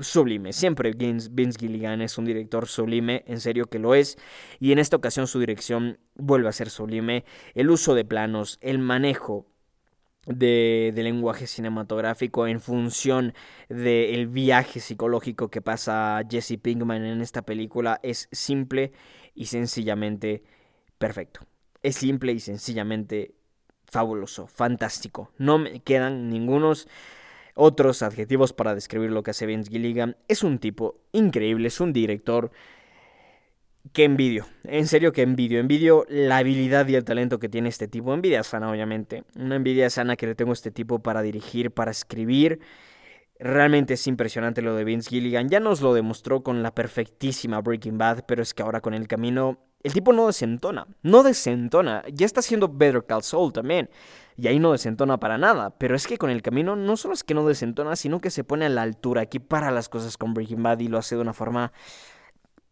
sublime. 0.00 0.52
Siempre 0.52 0.92
Vince 0.92 1.58
Gilligan 1.58 2.02
es 2.02 2.18
un 2.18 2.26
director 2.26 2.66
sublime, 2.68 3.24
en 3.26 3.40
serio 3.40 3.66
que 3.66 3.78
lo 3.78 3.94
es, 3.94 4.18
y 4.60 4.72
en 4.72 4.78
esta 4.78 4.96
ocasión 4.96 5.26
su 5.26 5.40
dirección 5.40 5.98
vuelve 6.14 6.48
a 6.48 6.52
ser 6.52 6.70
sublime. 6.70 7.24
El 7.54 7.70
uso 7.70 7.94
de 7.94 8.04
planos, 8.04 8.58
el 8.60 8.78
manejo 8.78 9.46
de, 10.28 10.92
lenguaje 10.94 11.46
cinematográfico 11.46 12.46
en 12.46 12.60
función 12.60 13.34
del 13.68 14.28
viaje 14.28 14.80
psicológico 14.80 15.50
que 15.50 15.62
pasa 15.62 16.20
Jesse 16.28 16.58
Pinkman 16.60 17.04
en 17.04 17.20
esta 17.20 17.42
película 17.42 17.98
es 18.02 18.28
simple 18.30 18.92
y 19.34 19.46
sencillamente 19.46 20.42
perfecto. 20.98 21.40
Es 21.82 21.96
simple 21.96 22.32
y 22.32 22.40
sencillamente 22.40 23.34
fabuloso, 23.86 24.46
fantástico. 24.46 25.30
No 25.38 25.58
me 25.58 25.80
quedan 25.80 26.28
ningunos 26.28 26.88
otros 27.54 28.02
adjetivos 28.02 28.52
para 28.52 28.74
describir 28.74 29.10
lo 29.10 29.22
que 29.22 29.30
hace 29.30 29.46
Vince 29.46 29.70
Gilligan. 29.70 30.16
Es 30.28 30.42
un 30.42 30.58
tipo 30.58 31.00
increíble, 31.12 31.68
es 31.68 31.80
un 31.80 31.92
director 31.92 32.50
que 33.92 34.04
envidio. 34.04 34.46
En 34.64 34.86
serio 34.86 35.12
que 35.12 35.22
envidio. 35.22 35.60
Envidio 35.60 36.04
la 36.08 36.38
habilidad 36.38 36.86
y 36.88 36.94
el 36.94 37.04
talento 37.04 37.38
que 37.38 37.48
tiene 37.48 37.68
este 37.68 37.88
tipo. 37.88 38.12
Envidia 38.12 38.42
sana, 38.42 38.70
obviamente. 38.70 39.24
Una 39.36 39.56
envidia 39.56 39.90
sana 39.90 40.16
que 40.16 40.26
le 40.26 40.34
tengo 40.34 40.50
a 40.50 40.54
este 40.54 40.70
tipo 40.70 41.00
para 41.00 41.22
dirigir, 41.22 41.70
para 41.70 41.90
escribir. 41.90 42.60
Realmente 43.38 43.94
es 43.94 44.06
impresionante 44.06 44.62
lo 44.62 44.74
de 44.74 44.84
Vince 44.84 45.10
Gilligan. 45.10 45.48
Ya 45.48 45.60
nos 45.60 45.80
lo 45.80 45.94
demostró 45.94 46.42
con 46.42 46.62
la 46.62 46.74
perfectísima 46.74 47.60
Breaking 47.60 47.98
Bad, 47.98 48.24
pero 48.26 48.42
es 48.42 48.52
que 48.52 48.62
ahora 48.62 48.80
con 48.80 48.94
el 48.94 49.06
camino 49.06 49.58
el 49.84 49.92
tipo 49.92 50.12
no 50.12 50.26
desentona, 50.26 50.88
no 51.02 51.22
desentona. 51.22 52.02
Ya 52.12 52.26
está 52.26 52.40
haciendo 52.40 52.68
Better 52.68 53.04
Call 53.06 53.22
Saul 53.22 53.52
también. 53.52 53.88
Y 54.36 54.48
ahí 54.48 54.58
no 54.58 54.72
desentona 54.72 55.18
para 55.18 55.38
nada. 55.38 55.70
Pero 55.78 55.94
es 55.94 56.06
que 56.06 56.18
con 56.18 56.30
el 56.30 56.42
camino 56.42 56.74
no 56.74 56.96
solo 56.96 57.14
es 57.14 57.22
que 57.22 57.34
no 57.34 57.46
desentona, 57.46 57.94
sino 57.94 58.20
que 58.20 58.30
se 58.30 58.42
pone 58.42 58.66
a 58.66 58.68
la 58.68 58.82
altura, 58.82 59.22
aquí 59.22 59.38
para 59.38 59.70
las 59.70 59.88
cosas 59.88 60.16
con 60.16 60.34
Breaking 60.34 60.62
Bad 60.62 60.80
y 60.80 60.88
lo 60.88 60.98
hace 60.98 61.14
de 61.14 61.22
una 61.22 61.32
forma 61.32 61.72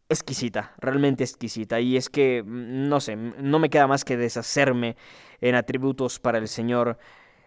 exquisita, 0.09 0.75
realmente 0.79 1.25
exquisita. 1.25 1.81
Y 1.81 1.97
es 1.97 2.09
que, 2.09 2.43
mm, 2.45 2.89
no 2.89 3.01
sé, 3.01 3.17
no 3.17 3.59
me 3.59 3.71
queda 3.71 3.87
más 3.87 4.05
que 4.05 4.17
deshacerme 4.17 4.97
en 5.41 5.55
atributos 5.55 6.19
para 6.19 6.39
el 6.39 6.49
señor 6.49 6.99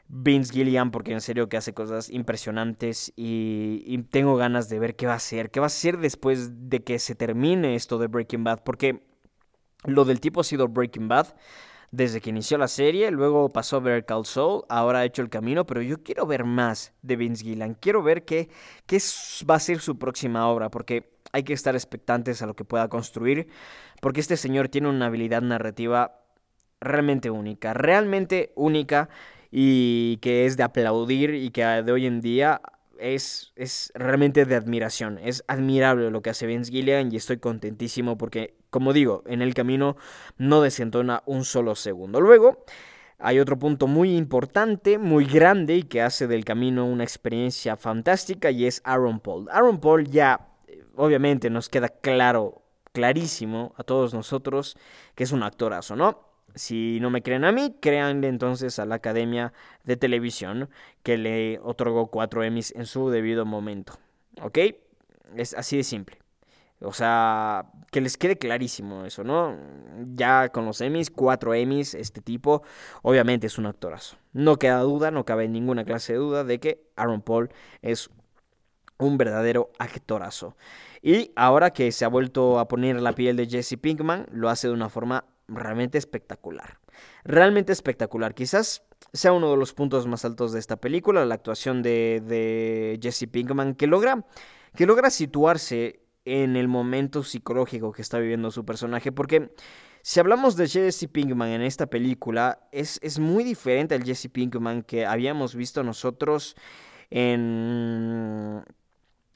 Vince 0.08 0.54
Gillian, 0.54 0.92
porque 0.92 1.14
en 1.14 1.22
serio 1.22 1.50
que 1.50 1.58
hace 1.58 1.74
cosas 1.74 2.10
impresionantes 2.10 3.14
y, 3.16 3.84
y, 3.86 4.00
tengo 4.00 4.38
ganas 4.38 4.68
de 4.68 4.80
ver 4.80 4.96
qué 4.96 5.06
va 5.06 5.14
a 5.14 5.18
hacer, 5.18 5.52
qué 5.52 5.60
va 5.60 5.68
a 5.68 5.68
hacer 5.68 6.00
después 6.00 6.70
de 6.70 6.84
que 6.84 6.98
se 6.98 7.14
termine 7.14 7.76
esto 7.76 8.00
de 8.00 8.08
Breaking 8.08 8.44
Bad, 8.44 8.64
porque 8.64 9.04
lo 9.86 10.06
del 10.06 10.20
tipo 10.20 10.42
ha 10.42 10.44
sido 10.44 10.68
Breaking 10.68 11.08
Bad 11.08 11.28
desde 11.92 12.22
que 12.22 12.30
inició 12.30 12.58
la 12.58 12.68
serie, 12.68 13.10
luego 13.12 13.50
pasó 13.50 13.78
a 13.78 13.80
ver 13.80 14.06
Call 14.06 14.26
Soul, 14.26 14.64
ahora 14.70 15.00
ha 15.00 15.06
hecho 15.06 15.22
el 15.22 15.30
camino, 15.30 15.66
pero 15.66 15.82
yo 15.82 16.04
quiero 16.04 16.26
ver 16.26 16.44
más 16.44 16.94
de 17.02 17.16
Vince 17.16 17.44
Gillan, 17.44 17.74
quiero 17.74 18.04
ver 18.04 18.26
qué, 18.26 18.50
qué 18.86 19.00
va 19.50 19.56
a 19.56 19.60
ser 19.60 19.80
su 19.80 19.98
próxima 19.98 20.48
obra, 20.48 20.70
porque 20.70 21.19
hay 21.32 21.44
que 21.44 21.54
estar 21.54 21.76
expectantes 21.76 22.42
a 22.42 22.46
lo 22.46 22.56
que 22.56 22.66
pueda 22.66 22.88
construir, 22.88 23.48
porque 24.02 24.20
este 24.20 24.38
señor 24.38 24.70
tiene 24.70 24.90
una 24.90 25.08
habilidad 25.08 25.42
narrativa 25.42 26.22
realmente 26.82 27.30
única, 27.30 27.74
realmente 27.74 28.52
única 28.56 29.10
y 29.52 30.18
que 30.18 30.46
es 30.46 30.58
de 30.58 30.64
aplaudir 30.64 31.34
y 31.34 31.50
que 31.52 31.64
de 31.64 31.92
hoy 31.92 32.06
en 32.06 32.22
día 32.22 32.62
es, 33.00 33.52
es 33.56 33.92
realmente 33.96 34.46
de 34.46 34.56
admiración. 34.56 35.18
Es 35.18 35.44
admirable 35.48 36.12
lo 36.12 36.22
que 36.22 36.30
hace 36.30 36.46
Vince 36.46 36.72
Gillian 36.72 37.12
y 37.12 37.16
estoy 37.16 37.38
contentísimo 37.38 38.18
porque, 38.18 38.56
como 38.70 38.94
digo, 38.94 39.24
en 39.26 39.42
el 39.42 39.54
camino 39.54 39.98
no 40.38 40.62
desentona 40.62 41.24
un 41.26 41.46
solo 41.46 41.76
segundo. 41.76 42.22
Luego, 42.22 42.64
hay 43.18 43.40
otro 43.40 43.58
punto 43.58 43.88
muy 43.88 44.16
importante, 44.16 44.98
muy 44.98 45.26
grande 45.26 45.76
y 45.76 45.84
que 45.84 46.02
hace 46.02 46.28
del 46.28 46.46
camino 46.46 46.86
una 46.86 47.04
experiencia 47.04 47.76
fantástica 47.76 48.52
y 48.52 48.66
es 48.66 48.82
Aaron 48.86 49.20
Paul. 49.20 49.48
Aaron 49.52 49.80
Paul 49.80 50.08
ya, 50.08 50.48
obviamente, 51.00 51.50
nos 51.50 51.70
queda 51.70 51.88
claro, 51.88 52.62
clarísimo 52.92 53.74
a 53.78 53.84
todos 53.84 54.14
nosotros 54.14 54.78
que 55.16 55.24
es 55.24 55.32
un 55.32 55.44
actorazo, 55.44 55.96
¿no? 55.96 56.20
Si 56.56 57.00
no 57.00 57.10
me 57.10 57.22
creen 57.22 57.46
a 57.46 57.52
mí, 57.52 57.76
créanle 57.80 58.28
entonces 58.28 58.80
a 58.80 58.86
la 58.86 58.96
Academia 58.96 59.54
de 59.86 59.96
Televisión 59.96 60.70
que 61.04 61.18
le 61.18 61.60
otorgó 61.60 62.08
cuatro 62.08 62.44
Emmys 62.44 62.74
en 62.76 62.86
su 62.86 63.10
debido 63.10 63.46
momento. 63.46 63.94
¿Ok? 64.42 64.58
Es 65.36 65.54
así 65.54 65.78
de 65.78 65.84
simple. 65.84 66.18
O 66.82 66.92
sea, 66.92 67.72
que 67.92 68.02
les 68.02 68.18
quede 68.18 68.38
clarísimo 68.38 69.06
eso, 69.06 69.24
¿no? 69.24 69.56
Ya 70.16 70.50
con 70.50 70.66
los 70.66 70.82
Emmys, 70.82 71.12
cuatro 71.12 71.54
Emmys, 71.54 71.94
este 71.94 72.22
tipo, 72.22 72.64
obviamente 73.04 73.48
es 73.48 73.58
un 73.58 73.68
actorazo. 73.68 74.18
No 74.34 74.58
queda 74.58 74.80
duda, 74.80 75.12
no 75.12 75.26
cabe 75.26 75.48
ninguna 75.48 75.86
clase 75.86 76.14
de 76.14 76.20
duda 76.20 76.44
de 76.44 76.60
que 76.60 76.82
Aaron 76.96 77.22
Paul 77.22 77.50
es 77.82 78.10
un 79.00 79.18
verdadero 79.18 79.72
actorazo. 79.80 80.56
Y 81.02 81.32
ahora 81.36 81.72
que 81.72 81.92
se 81.92 82.06
ha 82.06 82.10
vuelto 82.10 82.60
a 82.60 82.68
poner 82.68 83.02
la 83.02 83.14
piel 83.14 83.38
de 83.38 83.48
Jesse 83.48 83.78
Pinkman, 83.82 84.28
lo 84.32 84.50
hace 84.50 84.68
de 84.68 84.74
una 84.74 84.90
forma 84.90 85.26
realmente 85.48 85.98
espectacular. 85.98 86.80
Realmente 87.24 87.72
espectacular. 87.72 88.36
Quizás 88.36 88.84
sea 89.14 89.32
uno 89.32 89.50
de 89.50 89.58
los 89.58 89.74
puntos 89.74 90.06
más 90.06 90.26
altos 90.26 90.52
de 90.52 90.60
esta 90.60 90.78
película, 90.78 91.26
la 91.26 91.36
actuación 91.36 91.82
de, 91.82 93.00
Jesse 93.02 93.28
Pinkman, 93.32 93.76
que 93.76 93.88
logra, 93.88 94.26
que 94.76 94.86
logra 94.86 95.10
situarse 95.10 96.02
en 96.26 96.58
el 96.58 96.68
momento 96.68 97.24
psicológico 97.24 97.92
que 97.92 98.02
está 98.02 98.20
viviendo 98.20 98.52
su 98.52 98.66
personaje, 98.66 99.12
porque 99.12 99.52
si 100.02 100.20
hablamos 100.20 100.56
de 100.56 100.68
Jesse 100.68 101.08
Pinkman 101.12 101.50
en 101.50 101.62
esta 101.62 101.88
película, 101.88 102.68
es, 102.72 103.00
es 103.02 103.20
muy 103.20 103.44
diferente 103.44 103.96
al 103.96 104.04
Jesse 104.04 104.30
Pinkman 104.30 104.84
que 104.84 105.06
habíamos 105.06 105.56
visto 105.56 105.82
nosotros 105.82 106.56
en 107.10 108.64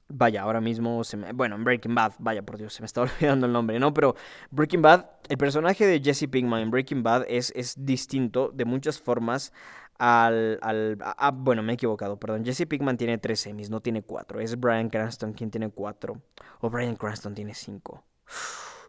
Vaya, 0.10 0.42
ahora 0.42 0.62
mismo 0.62 1.04
se 1.04 1.18
me... 1.18 1.32
Bueno, 1.32 1.56
en 1.56 1.64
Breaking 1.64 1.96
Bad, 1.96 2.14
vaya 2.20 2.44
por 2.44 2.58
Dios, 2.58 2.74
se 2.74 2.82
me 2.82 2.86
está 2.86 3.02
olvidando 3.04 3.46
el 3.46 3.54
nombre, 3.54 3.80
¿no? 3.80 3.94
Pero 3.94 4.16
Breaking 4.52 4.82
Bad, 4.82 5.06
el 5.30 5.38
personaje 5.38 5.86
de 5.86 6.02
Jesse 6.02 6.28
Pinkman 6.30 6.62
en 6.62 6.72
Breaking 6.72 7.04
Bad 7.04 7.26
es, 7.28 7.52
es 7.56 7.76
distinto 7.86 8.52
de 8.54 8.66
muchas 8.66 9.00
formas 9.00 9.54
al... 9.98 10.60
al 10.62 10.98
bueno, 11.34 11.64
me 11.64 11.74
he 11.74 11.76
equivocado, 11.76 12.20
perdón. 12.20 12.46
Jesse 12.46 12.66
Pinkman 12.68 12.98
tiene 12.98 13.18
tres 13.18 13.40
semis, 13.40 13.70
no 13.70 13.80
tiene 13.82 14.02
cuatro. 14.02 14.40
Es 14.40 14.60
Brian 14.60 14.90
Cranston 14.90 15.34
quien 15.34 15.50
tiene 15.50 15.70
cuatro. 15.70 16.22
O 16.60 16.70
Brian 16.70 16.96
Cranston 16.96 17.34
tiene 17.34 17.54
cinco. 17.54 18.04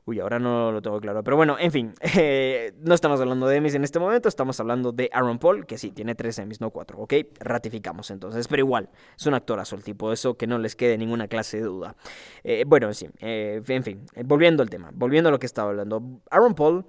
Uy, 0.07 0.21
ahora 0.21 0.39
no 0.39 0.71
lo 0.71 0.83
tengo 0.83 1.01
claro. 1.01 1.25
Pero 1.25 1.37
bueno, 1.37 1.57
en 1.59 1.73
fin, 1.73 1.95
eh, 2.17 2.75
no 2.81 2.95
estamos 2.95 3.21
hablando 3.21 3.47
de 3.47 3.57
Emmys 3.57 3.75
en 3.75 3.85
este 3.85 3.99
momento, 3.99 4.29
estamos 4.29 4.61
hablando 4.61 4.93
de 4.93 5.09
Aaron 5.13 5.39
Paul, 5.39 5.65
que 5.65 5.79
sí, 5.79 5.93
tiene 5.93 6.15
tres 6.15 6.39
Emmys, 6.39 6.61
no 6.61 6.71
cuatro, 6.71 6.99
¿ok? 6.99 7.15
Ratificamos 7.41 8.11
entonces, 8.11 8.47
pero 8.47 8.61
igual, 8.61 8.91
es 9.19 9.27
un 9.27 9.35
actorazo 9.35 9.77
el 9.77 9.83
tipo, 9.83 10.13
eso 10.13 10.37
que 10.37 10.47
no 10.47 10.59
les 10.59 10.77
quede 10.77 10.99
ninguna 10.99 11.27
clase 11.27 11.57
de 11.57 11.63
duda. 11.65 11.97
Eh, 12.43 12.65
bueno, 12.67 12.93
sí, 12.93 13.09
eh, 13.21 13.63
en 13.67 13.83
fin, 13.83 14.07
volviendo 14.27 14.63
al 14.63 14.69
tema, 14.69 14.91
volviendo 14.93 15.29
a 15.29 15.33
lo 15.33 15.39
que 15.39 15.47
estaba 15.47 15.71
hablando. 15.71 16.03
Aaron 16.31 16.55
Paul 16.55 16.85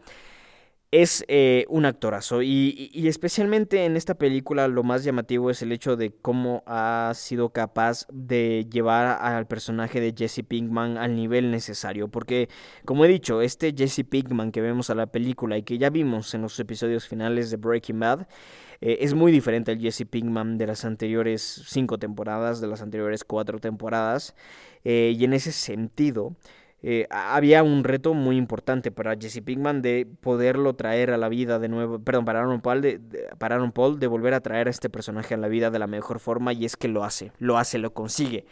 es 1.01 1.25
eh, 1.27 1.65
un 1.67 1.85
actorazo. 1.85 2.41
Y, 2.41 2.89
especialmente 3.07 3.83
en 3.83 3.97
esta 3.97 4.15
película 4.15 4.69
lo 4.69 4.83
más 4.83 5.03
llamativo 5.03 5.49
es 5.49 5.61
el 5.61 5.73
hecho 5.73 5.97
de 5.97 6.11
cómo 6.13 6.63
ha 6.65 7.11
sido 7.15 7.49
capaz 7.49 8.07
de 8.13 8.65
llevar 8.71 9.17
al 9.21 9.45
personaje 9.45 9.99
de 9.99 10.13
Jesse 10.17 10.43
Pinkman 10.47 10.97
al 10.97 11.15
nivel 11.15 11.51
necesario. 11.51 12.07
Porque 12.07 12.47
como 12.85 13.03
he 13.03 13.09
dicho 13.09 13.41
este 13.41 13.73
Jesse 13.75 14.05
Pinkman 14.09 14.53
que 14.53 14.61
vemos 14.61 14.89
a 14.89 14.95
la 14.95 15.07
película 15.07 15.57
y 15.57 15.63
que 15.63 15.77
ya 15.77 15.89
vimos 15.89 16.33
en 16.33 16.41
los 16.43 16.57
episodios 16.61 17.07
finales 17.07 17.51
de 17.51 17.57
Breaking 17.57 17.99
Bad 17.99 18.27
eh, 18.79 18.99
es 19.01 19.13
muy 19.13 19.31
diferente 19.31 19.71
al 19.71 19.79
Jesse 19.79 20.05
Pinkman 20.09 20.57
de 20.57 20.67
las 20.67 20.85
anteriores 20.85 21.63
cinco 21.67 21.97
temporadas 21.97 22.61
de 22.61 22.67
las 22.67 22.81
anteriores 22.81 23.23
cuatro 23.23 23.59
temporadas 23.59 24.35
eh, 24.83 25.13
y 25.17 25.23
en 25.25 25.33
ese 25.33 25.51
sentido 25.51 26.35
eh, 26.87 27.07
había 27.09 27.63
un 27.63 27.83
reto 27.83 28.13
muy 28.13 28.37
importante 28.37 28.91
para 28.91 29.15
Jesse 29.19 29.41
Pinkman 29.41 29.81
de 29.81 30.07
poderlo 30.21 30.75
traer 30.75 31.09
a 31.09 31.17
la 31.17 31.29
vida 31.29 31.57
de 31.57 31.67
nuevo, 31.67 31.97
perdón, 31.97 32.25
para 32.25 32.41
Aaron 32.41 32.61
Paul 32.61 32.81
de, 32.81 33.01
para 33.39 33.55
Aaron 33.55 33.71
Paul 33.71 33.99
de 33.99 34.05
volver 34.05 34.35
a 34.35 34.41
traer 34.41 34.67
a 34.67 34.69
este 34.69 34.87
personaje 34.87 35.33
a 35.33 35.37
la 35.37 35.47
vida 35.47 35.71
de 35.71 35.79
la 35.79 35.87
mejor 35.87 36.19
forma 36.19 36.53
y 36.53 36.63
es 36.63 36.77
que 36.77 36.87
lo 36.87 37.03
hace, 37.03 37.31
lo 37.39 37.57
hace, 37.57 37.79
lo 37.79 37.95
consigue. 37.95 38.45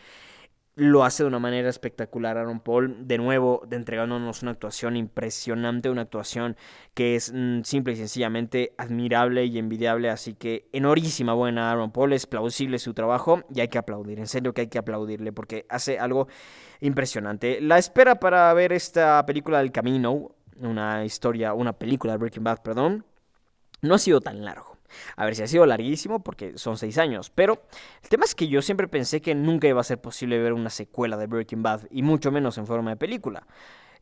Lo 0.75 1.03
hace 1.03 1.21
de 1.21 1.27
una 1.27 1.37
manera 1.37 1.69
espectacular 1.69 2.39
Aaron 2.39 2.59
Paul, 2.59 3.07
de 3.07 3.19
nuevo 3.19 3.61
de 3.67 3.75
entregándonos 3.75 4.41
una 4.41 4.49
actuación 4.49 4.97
impresionante, 4.97 5.91
una 5.91 6.01
actuación 6.01 6.57
que 6.95 7.15
es 7.15 7.31
mm, 7.31 7.61
simple 7.61 7.93
y 7.93 7.97
sencillamente 7.97 8.73
admirable 8.79 9.45
y 9.45 9.59
envidiable, 9.59 10.09
así 10.09 10.33
que 10.33 10.67
enormísima 10.73 11.35
buena 11.35 11.71
Aaron 11.71 11.91
Paul, 11.91 12.13
es 12.13 12.25
plausible 12.25 12.79
su 12.79 12.95
trabajo 12.95 13.43
y 13.53 13.59
hay 13.59 13.67
que 13.67 13.77
aplaudir, 13.77 14.17
en 14.17 14.25
serio 14.25 14.55
que 14.55 14.61
hay 14.61 14.67
que 14.69 14.79
aplaudirle 14.79 15.31
porque 15.31 15.67
hace 15.69 15.99
algo 15.99 16.27
impresionante. 16.81 17.61
La 17.61 17.77
espera 17.77 18.15
para 18.15 18.53
ver 18.53 18.73
esta 18.73 19.25
película 19.25 19.59
del 19.59 19.71
camino, 19.71 20.31
una 20.59 21.05
historia, 21.05 21.53
una 21.53 21.73
película 21.73 22.13
de 22.13 22.17
Breaking 22.17 22.43
Bad, 22.43 22.61
perdón, 22.61 23.05
no 23.81 23.95
ha 23.95 23.99
sido 23.99 24.21
tan 24.21 24.43
largo. 24.43 24.77
A 25.15 25.25
ver 25.25 25.35
si 25.35 25.43
ha 25.43 25.47
sido 25.47 25.65
larguísimo 25.65 26.23
porque 26.23 26.57
son 26.57 26.77
seis 26.77 26.97
años. 26.97 27.29
Pero 27.29 27.63
el 28.01 28.09
tema 28.09 28.25
es 28.25 28.35
que 28.35 28.47
yo 28.47 28.61
siempre 28.61 28.87
pensé 28.87 29.21
que 29.21 29.35
nunca 29.35 29.67
iba 29.67 29.81
a 29.81 29.83
ser 29.83 29.99
posible 29.99 30.37
ver 30.39 30.53
una 30.53 30.69
secuela 30.69 31.17
de 31.17 31.27
Breaking 31.27 31.63
Bad. 31.63 31.81
Y 31.89 32.03
mucho 32.03 32.31
menos 32.31 32.57
en 32.57 32.67
forma 32.67 32.91
de 32.91 32.97
película. 32.97 33.45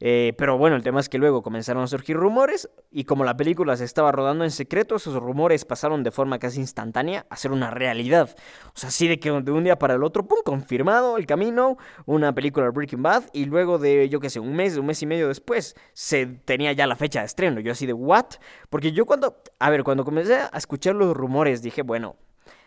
Eh, 0.03 0.33
pero 0.35 0.57
bueno, 0.57 0.75
el 0.75 0.81
tema 0.81 0.99
es 0.99 1.09
que 1.09 1.19
luego 1.19 1.43
comenzaron 1.43 1.83
a 1.83 1.87
surgir 1.87 2.17
rumores 2.17 2.67
y 2.89 3.03
como 3.03 3.23
la 3.23 3.37
película 3.37 3.77
se 3.77 3.83
estaba 3.83 4.11
rodando 4.11 4.43
en 4.43 4.49
secreto, 4.49 4.95
esos 4.95 5.15
rumores 5.15 5.63
pasaron 5.63 6.03
de 6.03 6.09
forma 6.09 6.39
casi 6.39 6.59
instantánea 6.59 7.27
a 7.29 7.35
ser 7.35 7.51
una 7.51 7.69
realidad. 7.69 8.35
O 8.69 8.71
sea, 8.73 8.89
así 8.89 9.07
de 9.07 9.19
que 9.19 9.31
de 9.31 9.51
un 9.51 9.63
día 9.63 9.77
para 9.77 9.93
el 9.93 10.03
otro, 10.03 10.27
¡pum!, 10.27 10.39
confirmado 10.43 11.17
el 11.17 11.27
camino, 11.27 11.77
una 12.07 12.33
película 12.33 12.71
Breaking 12.71 13.03
Bad 13.03 13.25
y 13.31 13.45
luego 13.45 13.77
de, 13.77 14.09
yo 14.09 14.19
qué 14.19 14.31
sé, 14.31 14.39
un 14.39 14.55
mes, 14.55 14.75
un 14.75 14.87
mes 14.87 15.03
y 15.03 15.05
medio 15.05 15.27
después, 15.27 15.75
se 15.93 16.25
tenía 16.25 16.71
ya 16.73 16.87
la 16.87 16.95
fecha 16.95 17.19
de 17.19 17.27
estreno. 17.27 17.59
Yo 17.59 17.71
así 17.71 17.85
de, 17.85 17.93
¿what? 17.93 18.25
Porque 18.71 18.91
yo 18.91 19.05
cuando, 19.05 19.43
a 19.59 19.69
ver, 19.69 19.83
cuando 19.83 20.03
comencé 20.03 20.35
a 20.35 20.57
escuchar 20.57 20.95
los 20.95 21.15
rumores 21.15 21.61
dije, 21.61 21.83
bueno, 21.83 22.15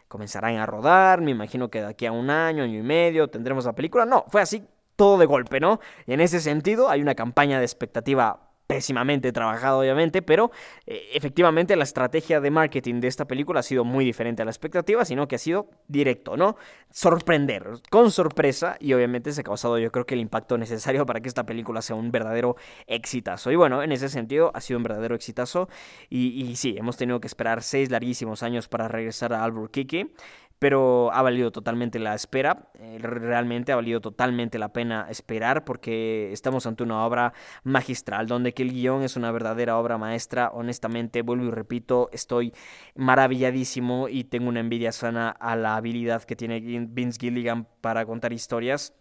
comenzarán 0.06 0.56
a 0.56 0.66
rodar, 0.66 1.20
me 1.20 1.32
imagino 1.32 1.68
que 1.68 1.80
de 1.80 1.88
aquí 1.88 2.06
a 2.06 2.12
un 2.12 2.30
año, 2.30 2.62
año 2.62 2.78
y 2.78 2.82
medio 2.82 3.26
tendremos 3.26 3.64
la 3.64 3.72
película. 3.72 4.06
No, 4.06 4.24
fue 4.28 4.40
así 4.40 4.64
todo 4.96 5.18
de 5.18 5.26
golpe, 5.26 5.61
¿no? 5.61 5.80
Y 6.07 6.12
en 6.12 6.20
ese 6.20 6.40
sentido 6.40 6.88
hay 6.88 7.02
una 7.02 7.14
campaña 7.14 7.59
de 7.59 7.64
expectativa 7.64 8.44
pésimamente 8.66 9.30
trabajado, 9.33 9.80
obviamente, 9.80 10.22
pero 10.22 10.50
eh, 10.87 11.11
efectivamente 11.12 11.76
la 11.76 11.85
estrategia 11.85 12.40
de 12.40 12.50
marketing 12.50 13.00
de 13.00 13.09
esta 13.09 13.26
película 13.26 13.61
ha 13.61 13.62
sido 13.62 13.85
muy 13.85 14.04
diferente 14.04 14.42
a 14.42 14.44
la 14.44 14.50
expectativa, 14.50 15.04
sino 15.04 15.28
que 15.28 15.37
ha 15.37 15.38
sido 15.38 15.68
directo, 15.87 16.37
¿no? 16.37 16.57
Sorprender, 16.90 17.68
con 17.90 18.11
sorpresa, 18.11 18.76
y 18.80 18.94
obviamente 18.94 19.33
se 19.33 19.42
ha 19.42 19.44
causado 19.44 19.78
yo 19.78 19.92
creo 19.92 20.07
que 20.07 20.14
el 20.14 20.20
impacto 20.20 20.57
necesario 20.57 21.04
para 21.04 21.20
que 21.20 21.28
esta 21.28 21.44
película 21.44 21.83
sea 21.83 21.96
un 21.96 22.11
verdadero 22.11 22.57
exitazo. 22.87 23.52
Y 23.52 23.57
bueno, 23.57 23.83
en 23.83 23.92
ese 23.92 24.09
sentido 24.09 24.50
ha 24.54 24.61
sido 24.61 24.78
un 24.78 24.85
verdadero 24.85 25.14
exitazo, 25.14 25.68
y, 26.09 26.42
y 26.42 26.57
sí, 26.57 26.74
hemos 26.78 26.96
tenido 26.96 27.20
que 27.20 27.26
esperar 27.26 27.62
seis 27.62 27.90
larguísimos 27.90 28.42
años 28.42 28.68
para 28.68 28.88
regresar 28.88 29.35
a 29.35 29.44
Albuquerque 29.44 30.14
pero 30.58 31.12
ha 31.12 31.22
valido 31.22 31.50
totalmente 31.52 31.98
la 31.98 32.14
espera, 32.14 32.70
eh, 32.74 32.98
realmente 33.00 33.72
ha 33.72 33.76
valido 33.76 34.00
totalmente 34.00 34.58
la 34.58 34.72
pena 34.72 35.06
esperar 35.10 35.64
porque 35.64 36.32
estamos 36.32 36.66
ante 36.66 36.82
una 36.82 37.04
obra 37.04 37.32
magistral, 37.64 38.26
donde 38.26 38.54
que 38.54 38.62
el 38.62 38.72
guion 38.72 39.02
es 39.02 39.16
una 39.16 39.30
verdadera 39.32 39.78
obra 39.78 39.98
maestra, 39.98 40.50
honestamente, 40.52 41.22
vuelvo 41.22 41.46
y 41.46 41.50
repito, 41.50 42.08
estoy 42.12 42.52
maravilladísimo 42.94 44.08
y 44.08 44.24
tengo 44.24 44.48
una 44.48 44.60
envidia 44.60 44.92
sana 44.92 45.30
a 45.30 45.56
la 45.56 45.76
habilidad 45.76 46.22
que 46.22 46.36
tiene 46.36 46.60
Vince 46.60 47.18
Gilligan 47.20 47.66
para 47.80 48.06
contar 48.06 48.32
historias. 48.32 48.94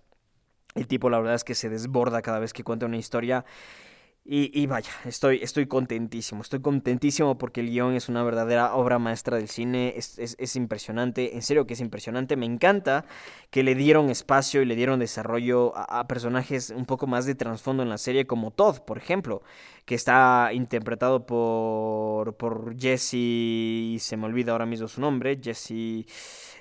El 0.75 0.87
tipo 0.87 1.09
la 1.09 1.19
verdad 1.19 1.35
es 1.35 1.43
que 1.43 1.55
se 1.55 1.69
desborda 1.69 2.21
cada 2.21 2.39
vez 2.39 2.51
que 2.51 2.63
cuenta 2.63 2.87
una 2.87 2.97
historia 2.97 3.45
y, 4.25 4.67
vaya, 4.67 4.89
estoy, 5.03 5.39
estoy 5.43 5.67
contentísimo, 5.67 6.43
estoy 6.43 6.61
contentísimo 6.61 7.37
porque 7.37 7.59
el 7.59 7.69
guion 7.69 7.93
es 7.93 8.07
una 8.07 8.23
verdadera 8.23 8.73
obra 8.73 8.97
maestra 8.97 9.35
del 9.35 9.49
cine, 9.49 9.95
es, 9.97 10.55
impresionante, 10.55 11.35
en 11.35 11.41
serio 11.41 11.67
que 11.67 11.73
es 11.73 11.81
impresionante, 11.81 12.37
me 12.37 12.45
encanta 12.45 13.03
que 13.49 13.63
le 13.63 13.75
dieron 13.75 14.09
espacio 14.09 14.61
y 14.61 14.65
le 14.65 14.77
dieron 14.77 14.99
desarrollo 14.99 15.73
a, 15.75 16.07
personajes 16.07 16.69
un 16.69 16.85
poco 16.85 17.05
más 17.05 17.25
de 17.25 17.35
trasfondo 17.35 17.83
en 17.83 17.89
la 17.89 17.97
serie 17.97 18.25
como 18.25 18.51
Todd, 18.51 18.79
por 18.79 18.97
ejemplo, 18.97 19.43
que 19.83 19.95
está 19.95 20.51
interpretado 20.53 21.25
por, 21.25 22.37
por 22.37 22.79
Jesse, 22.79 24.01
se 24.01 24.15
me 24.15 24.25
olvida 24.25 24.53
ahora 24.53 24.65
mismo 24.65 24.87
su 24.87 25.01
nombre, 25.01 25.37
Jesse... 25.43 26.05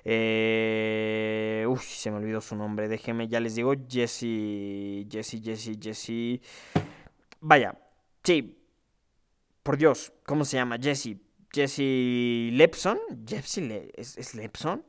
Eh, 0.04 1.64
se 1.80 2.10
me 2.10 2.16
olvidó 2.16 2.40
su 2.40 2.56
nombre, 2.56 2.88
déjeme, 2.88 3.28
ya 3.28 3.38
les 3.38 3.54
digo, 3.54 3.72
Jesse, 3.88 5.06
Jesse, 5.08 5.40
Jesse, 5.40 5.78
Jesse... 5.80 6.40
Vaya, 7.42 7.76
sí. 8.22 8.56
Por 9.64 9.76
Dios, 9.76 10.12
¿cómo 10.24 10.44
se 10.44 10.56
llama? 10.56 10.78
Jesse. 10.80 11.16
Jesse 11.52 12.52
Lepson. 12.52 12.98
Jesse 13.26 13.90
¿Es, 13.94 14.16
¿Es, 14.16 14.34
Lepson? 14.34 14.84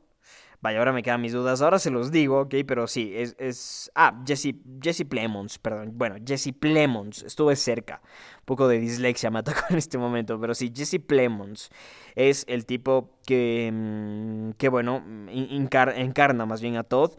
Vaya, 0.60 0.78
ahora 0.78 0.92
me 0.92 1.02
quedan 1.02 1.20
mis 1.20 1.32
dudas. 1.32 1.60
Ahora 1.60 1.78
se 1.80 1.90
los 1.90 2.12
digo, 2.12 2.42
ok, 2.42 2.54
pero 2.66 2.86
sí, 2.86 3.12
es. 3.14 3.34
es... 3.38 3.90
Ah, 3.96 4.22
Jesse, 4.24 4.54
Jesse 4.80 5.04
Plemons, 5.04 5.58
perdón. 5.58 5.90
Bueno, 5.94 6.16
Jesse 6.24 6.52
Plemons. 6.58 7.24
Estuve 7.24 7.56
cerca. 7.56 8.00
Un 8.38 8.44
poco 8.44 8.68
de 8.68 8.78
dislexia 8.78 9.30
me 9.30 9.38
atacó 9.40 9.64
en 9.70 9.78
este 9.78 9.98
momento, 9.98 10.40
pero 10.40 10.54
sí, 10.54 10.72
Jesse 10.74 11.00
Plemons 11.04 11.70
es 12.16 12.44
el 12.48 12.66
tipo 12.66 13.10
que. 13.26 13.70
Mm, 13.72 14.50
que 14.52 14.68
bueno, 14.68 15.04
encarna 15.28 16.46
más 16.46 16.60
bien 16.60 16.76
a 16.76 16.84
Todd. 16.84 17.12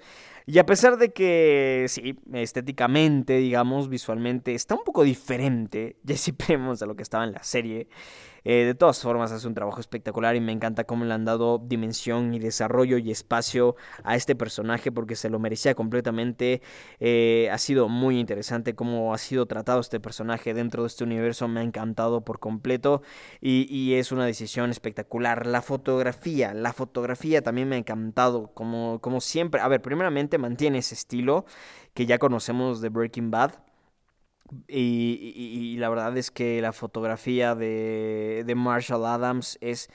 Y 0.47 0.59
a 0.59 0.65
pesar 0.65 0.97
de 0.97 1.11
que, 1.11 1.85
sí, 1.89 2.19
estéticamente, 2.33 3.37
digamos, 3.37 3.89
visualmente, 3.89 4.53
está 4.53 4.75
un 4.75 4.83
poco 4.83 5.03
diferente 5.03 5.97
Jesse 6.07 6.33
Plemons 6.33 6.83
a 6.83 6.85
lo 6.85 6.95
que 6.95 7.01
estaba 7.01 7.23
en 7.23 7.31
la 7.31 7.43
serie, 7.43 7.87
eh, 8.47 8.63
de 8.63 8.75
todas 8.75 9.01
formas, 9.01 9.31
hace 9.31 9.47
un 9.47 9.55
trabajo 9.55 9.79
espectacular 9.79 10.35
y 10.35 10.39
me 10.39 10.51
encanta 10.51 10.83
cómo 10.83 11.03
le 11.03 11.13
han 11.15 11.25
dado 11.25 11.57
dimensión 11.57 12.31
y 12.35 12.39
desarrollo 12.39 12.99
y 12.99 13.09
espacio 13.09 13.75
a 14.03 14.15
este 14.15 14.35
personaje 14.35 14.91
porque 14.91 15.15
se 15.15 15.31
lo 15.31 15.39
merecía 15.39 15.73
completamente. 15.73 16.61
Eh, 16.99 17.49
ha 17.51 17.57
sido 17.57 17.89
muy 17.89 18.19
interesante 18.19 18.75
cómo 18.75 19.15
ha 19.15 19.17
sido 19.17 19.47
tratado 19.47 19.79
este 19.79 19.99
personaje 19.99 20.53
dentro 20.53 20.83
de 20.83 20.87
este 20.87 21.03
universo. 21.03 21.47
Me 21.47 21.61
ha 21.61 21.63
encantado 21.63 22.21
por 22.23 22.39
completo 22.39 23.01
y, 23.41 23.65
y 23.75 23.95
es 23.95 24.11
una 24.11 24.27
decisión 24.27 24.69
espectacular. 24.69 24.84
La 25.45 25.61
fotografía, 25.61 26.53
la 26.53 26.73
fotografía 26.73 27.41
también 27.41 27.69
me 27.69 27.75
ha 27.75 27.79
encantado 27.79 28.53
como, 28.53 28.99
como 29.01 29.21
siempre. 29.21 29.61
A 29.61 29.67
ver, 29.67 29.81
primeramente 29.81 30.37
mantiene 30.37 30.79
ese 30.79 30.95
estilo 30.95 31.45
que 31.93 32.05
ya 32.05 32.19
conocemos 32.19 32.81
de 32.81 32.89
Breaking 32.89 33.31
Bad 33.31 33.53
y, 34.67 35.75
la 35.79 35.89
verdad 35.89 36.15
es 36.17 36.31
que 36.31 36.61
la 36.61 36.71
fotografía 36.71 37.55
de, 37.55 38.43
de 38.45 38.55
Marshall 38.55 39.05
Adams 39.05 39.57
es... 39.61 39.89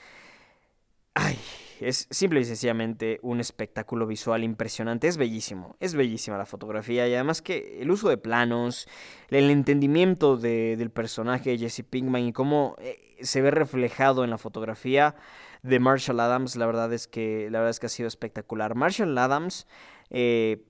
Ay, 1.14 1.38
es 1.80 2.06
simple 2.10 2.40
y 2.40 2.44
sencillamente 2.44 3.18
un 3.22 3.40
espectáculo 3.40 4.06
visual 4.06 4.44
impresionante. 4.44 5.08
Es 5.08 5.16
bellísimo, 5.16 5.76
es 5.80 5.94
bellísima 5.94 6.38
la 6.38 6.46
fotografía 6.46 7.08
y 7.08 7.14
además 7.14 7.42
que 7.42 7.80
el 7.80 7.90
uso 7.90 8.08
de 8.08 8.18
planos, 8.18 8.86
el 9.30 9.50
entendimiento 9.50 10.36
del 10.36 10.90
personaje 10.90 11.50
de 11.50 11.58
Jesse 11.58 11.84
Pinkman 11.88 12.26
y 12.26 12.32
cómo 12.32 12.76
eh, 12.78 13.18
se 13.22 13.40
ve 13.40 13.50
reflejado 13.50 14.24
en 14.24 14.30
la 14.30 14.38
fotografía 14.38 15.16
de 15.62 15.78
Marshall 15.78 16.20
Adams, 16.20 16.56
la 16.56 16.66
verdad 16.66 16.92
es 16.92 17.06
que, 17.06 17.48
la 17.50 17.58
verdad 17.58 17.70
es 17.70 17.80
que 17.80 17.86
ha 17.86 17.90
sido 17.90 18.08
espectacular. 18.08 18.74
Marshall 18.74 19.16
Adams 19.16 19.66
eh, 20.10 20.64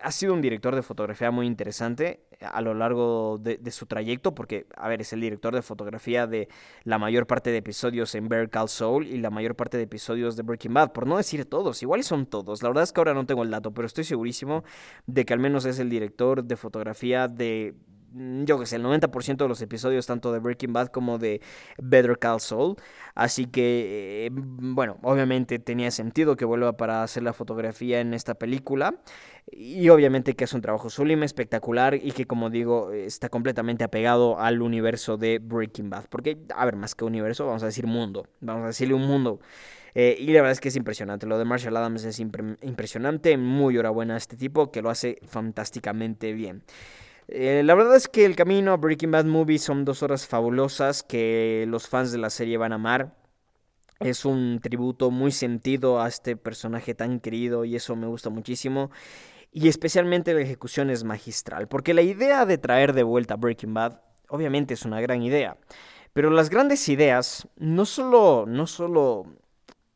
ha 0.00 0.12
sido 0.12 0.34
un 0.34 0.40
director 0.40 0.74
de 0.74 0.82
fotografía 0.82 1.30
muy 1.30 1.46
interesante 1.46 2.20
a 2.40 2.60
lo 2.60 2.74
largo 2.74 3.38
de, 3.38 3.58
su 3.70 3.86
trayecto, 3.86 4.34
porque, 4.34 4.66
a 4.76 4.88
ver, 4.88 5.00
es 5.00 5.12
el 5.12 5.20
director 5.20 5.54
de 5.54 5.62
fotografía 5.62 6.26
de 6.26 6.48
la 6.84 6.98
mayor 6.98 7.26
parte 7.26 7.50
de 7.50 7.58
episodios 7.58 8.14
en 8.14 8.28
Bear 8.28 8.48
Call 8.48 8.68
Soul 8.68 9.06
y 9.06 9.18
la 9.18 9.30
mayor 9.30 9.56
parte 9.56 9.76
de 9.76 9.84
episodios 9.84 10.36
de 10.36 10.42
Breaking 10.42 10.74
Bad, 10.74 10.92
por 10.92 11.06
no 11.06 11.16
decir 11.16 11.44
todos, 11.44 11.82
igual 11.82 12.02
son 12.04 12.26
todos. 12.26 12.62
La 12.62 12.68
verdad 12.68 12.84
es 12.84 12.92
que 12.92 13.00
ahora 13.00 13.14
no 13.14 13.26
tengo 13.26 13.42
el 13.42 13.50
dato, 13.50 13.72
pero 13.72 13.86
estoy 13.86 14.04
segurísimo 14.04 14.64
de 15.06 15.24
que 15.24 15.34
al 15.34 15.40
menos 15.40 15.64
es 15.64 15.78
el 15.78 15.90
director 15.90 16.44
de 16.44 16.56
fotografía 16.56 17.28
de 17.28 17.74
yo 18.12 18.58
que 18.58 18.66
sé, 18.66 18.76
el 18.76 18.84
90% 18.84 19.36
de 19.36 19.48
los 19.48 19.62
episodios 19.62 20.06
tanto 20.06 20.32
de 20.32 20.38
Breaking 20.38 20.72
Bad 20.72 20.88
como 20.88 21.18
de 21.18 21.40
Better 21.78 22.18
Call 22.18 22.40
Saul. 22.40 22.76
Así 23.14 23.46
que, 23.46 24.26
eh, 24.26 24.30
bueno, 24.32 24.98
obviamente 25.02 25.58
tenía 25.58 25.90
sentido 25.90 26.36
que 26.36 26.44
vuelva 26.44 26.76
para 26.76 27.02
hacer 27.02 27.22
la 27.22 27.32
fotografía 27.32 28.00
en 28.00 28.14
esta 28.14 28.34
película. 28.34 29.00
Y 29.50 29.88
obviamente 29.88 30.34
que 30.34 30.44
es 30.44 30.52
un 30.52 30.60
trabajo 30.60 30.90
sublime, 30.90 31.26
espectacular 31.26 31.94
y 31.94 32.12
que, 32.12 32.26
como 32.26 32.50
digo, 32.50 32.92
está 32.92 33.28
completamente 33.28 33.84
apegado 33.84 34.38
al 34.38 34.62
universo 34.62 35.16
de 35.16 35.38
Breaking 35.38 35.90
Bad. 35.90 36.04
Porque, 36.08 36.38
a 36.54 36.64
ver, 36.64 36.76
más 36.76 36.94
que 36.94 37.04
universo, 37.04 37.46
vamos 37.46 37.62
a 37.62 37.66
decir 37.66 37.86
mundo. 37.86 38.26
Vamos 38.40 38.64
a 38.64 38.66
decirle 38.68 38.94
un 38.94 39.06
mundo. 39.06 39.40
Eh, 39.94 40.16
y 40.18 40.26
la 40.26 40.40
verdad 40.40 40.52
es 40.52 40.60
que 40.60 40.68
es 40.68 40.76
impresionante. 40.76 41.26
Lo 41.26 41.38
de 41.38 41.44
Marshall 41.44 41.76
Adams 41.76 42.04
es 42.04 42.20
impresionante. 42.20 43.36
Muy 43.36 43.74
enhorabuena 43.74 44.14
a 44.14 44.18
este 44.18 44.36
tipo 44.36 44.70
que 44.70 44.82
lo 44.82 44.90
hace 44.90 45.18
fantásticamente 45.26 46.32
bien. 46.32 46.62
Eh, 47.32 47.62
la 47.64 47.76
verdad 47.76 47.94
es 47.94 48.08
que 48.08 48.24
el 48.24 48.34
camino 48.34 48.72
a 48.72 48.76
Breaking 48.76 49.12
Bad 49.12 49.24
Movie 49.24 49.60
son 49.60 49.84
dos 49.84 50.02
horas 50.02 50.26
fabulosas 50.26 51.04
que 51.04 51.64
los 51.68 51.86
fans 51.86 52.10
de 52.10 52.18
la 52.18 52.28
serie 52.28 52.56
van 52.56 52.72
a 52.72 52.74
amar. 52.74 53.14
Es 54.00 54.24
un 54.24 54.58
tributo 54.60 55.12
muy 55.12 55.30
sentido 55.30 56.00
a 56.00 56.08
este 56.08 56.36
personaje 56.36 56.92
tan 56.92 57.20
querido 57.20 57.64
y 57.64 57.76
eso 57.76 57.94
me 57.94 58.08
gusta 58.08 58.30
muchísimo. 58.30 58.90
Y 59.52 59.68
especialmente 59.68 60.34
la 60.34 60.40
ejecución 60.40 60.90
es 60.90 61.04
magistral, 61.04 61.68
porque 61.68 61.94
la 61.94 62.02
idea 62.02 62.46
de 62.46 62.58
traer 62.58 62.94
de 62.94 63.04
vuelta 63.04 63.36
Breaking 63.36 63.74
Bad 63.74 64.00
obviamente 64.28 64.74
es 64.74 64.84
una 64.84 65.00
gran 65.00 65.22
idea. 65.22 65.56
Pero 66.12 66.30
las 66.30 66.50
grandes 66.50 66.88
ideas 66.88 67.46
no 67.54 67.86
solo, 67.86 68.44
no 68.48 68.66
solo 68.66 69.26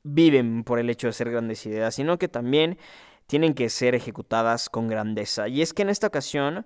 viven 0.04 0.62
por 0.62 0.78
el 0.78 0.88
hecho 0.88 1.08
de 1.08 1.12
ser 1.12 1.32
grandes 1.32 1.66
ideas, 1.66 1.96
sino 1.96 2.16
que 2.16 2.28
también 2.28 2.78
tienen 3.26 3.54
que 3.54 3.70
ser 3.70 3.96
ejecutadas 3.96 4.68
con 4.68 4.86
grandeza. 4.86 5.48
Y 5.48 5.62
es 5.62 5.72
que 5.72 5.82
en 5.82 5.90
esta 5.90 6.06
ocasión 6.06 6.64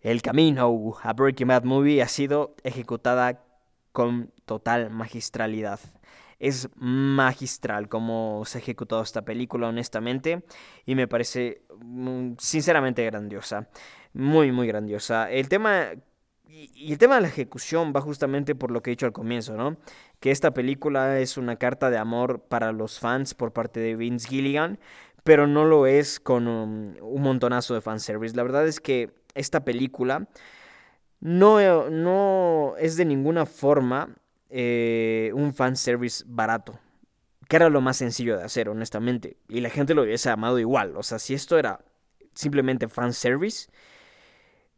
el 0.00 0.22
camino 0.22 0.96
a 1.02 1.12
Breaking 1.12 1.48
Bad 1.48 1.64
Movie 1.64 2.02
ha 2.02 2.08
sido 2.08 2.54
ejecutada 2.62 3.44
con 3.92 4.32
total 4.44 4.90
magistralidad. 4.90 5.80
Es 6.38 6.68
magistral 6.76 7.88
como 7.88 8.44
se 8.44 8.58
ha 8.58 8.60
ejecutado 8.60 9.02
esta 9.02 9.22
película, 9.22 9.68
honestamente, 9.68 10.44
y 10.86 10.94
me 10.94 11.08
parece 11.08 11.62
mm, 11.80 12.34
sinceramente 12.38 13.04
grandiosa. 13.04 13.68
Muy, 14.12 14.52
muy 14.52 14.68
grandiosa. 14.68 15.30
El 15.30 15.48
tema 15.48 15.92
y, 16.48 16.92
el 16.92 16.98
tema 16.98 17.16
de 17.16 17.22
la 17.22 17.28
ejecución 17.28 17.92
va 17.94 18.00
justamente 18.00 18.54
por 18.54 18.70
lo 18.70 18.82
que 18.82 18.90
he 18.90 18.92
dicho 18.92 19.06
al 19.06 19.12
comienzo, 19.12 19.56
¿no? 19.56 19.76
Que 20.20 20.30
esta 20.30 20.52
película 20.52 21.18
es 21.20 21.36
una 21.36 21.56
carta 21.56 21.90
de 21.90 21.98
amor 21.98 22.42
para 22.48 22.72
los 22.72 22.98
fans 22.98 23.34
por 23.34 23.52
parte 23.52 23.80
de 23.80 23.96
Vince 23.96 24.28
Gilligan, 24.28 24.78
pero 25.24 25.46
no 25.46 25.64
lo 25.64 25.86
es 25.86 26.20
con 26.20 26.48
un, 26.48 26.98
un 27.02 27.22
montonazo 27.22 27.74
de 27.74 27.80
fanservice. 27.80 28.34
La 28.34 28.42
verdad 28.42 28.66
es 28.66 28.80
que 28.80 29.12
esta 29.38 29.64
película 29.64 30.28
no, 31.20 31.90
no 31.90 32.74
es 32.78 32.96
de 32.96 33.04
ninguna 33.04 33.46
forma 33.46 34.16
eh, 34.50 35.30
un 35.34 35.52
fanservice 35.52 36.24
barato. 36.26 36.78
Que 37.48 37.56
era 37.56 37.70
lo 37.70 37.80
más 37.80 37.96
sencillo 37.96 38.36
de 38.36 38.44
hacer, 38.44 38.68
honestamente. 38.68 39.38
Y 39.48 39.60
la 39.60 39.70
gente 39.70 39.94
lo 39.94 40.02
hubiese 40.02 40.28
amado 40.30 40.58
igual. 40.58 40.96
O 40.96 41.02
sea, 41.02 41.18
si 41.18 41.34
esto 41.34 41.58
era 41.58 41.80
simplemente 42.34 42.88
fanservice, 42.88 43.70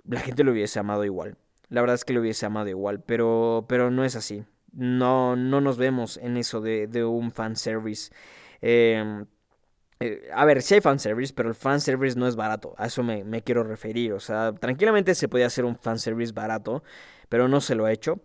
la 0.04 0.20
gente 0.20 0.44
lo 0.44 0.52
hubiese 0.52 0.78
amado 0.78 1.04
igual. 1.04 1.36
La 1.68 1.80
verdad 1.80 1.94
es 1.94 2.04
que 2.04 2.12
lo 2.12 2.20
hubiese 2.20 2.46
amado 2.46 2.68
igual. 2.68 3.02
Pero, 3.02 3.66
pero 3.68 3.90
no 3.90 4.04
es 4.04 4.14
así. 4.14 4.44
No, 4.72 5.34
no 5.34 5.60
nos 5.60 5.78
vemos 5.78 6.16
en 6.16 6.36
eso 6.36 6.60
de, 6.60 6.86
de 6.86 7.04
un 7.04 7.32
fanservice. 7.32 8.12
Eh, 8.62 9.24
eh, 10.00 10.28
a 10.34 10.44
ver, 10.46 10.62
sí 10.62 10.74
hay 10.74 10.80
fanservice, 10.80 11.32
pero 11.34 11.48
el 11.50 11.54
fanservice 11.54 12.18
no 12.18 12.26
es 12.26 12.36
barato. 12.36 12.74
A 12.78 12.86
eso 12.86 13.02
me, 13.02 13.42
quiero 13.42 13.64
referir. 13.64 14.12
O 14.14 14.20
sea, 14.20 14.52
tranquilamente 14.54 15.14
se 15.14 15.28
podía 15.28 15.46
hacer 15.46 15.64
un 15.64 15.76
fanservice 15.76 16.32
barato, 16.32 16.82
pero 17.28 17.48
no 17.48 17.60
se 17.60 17.74
lo 17.74 17.84
ha 17.84 17.92
hecho. 17.92 18.20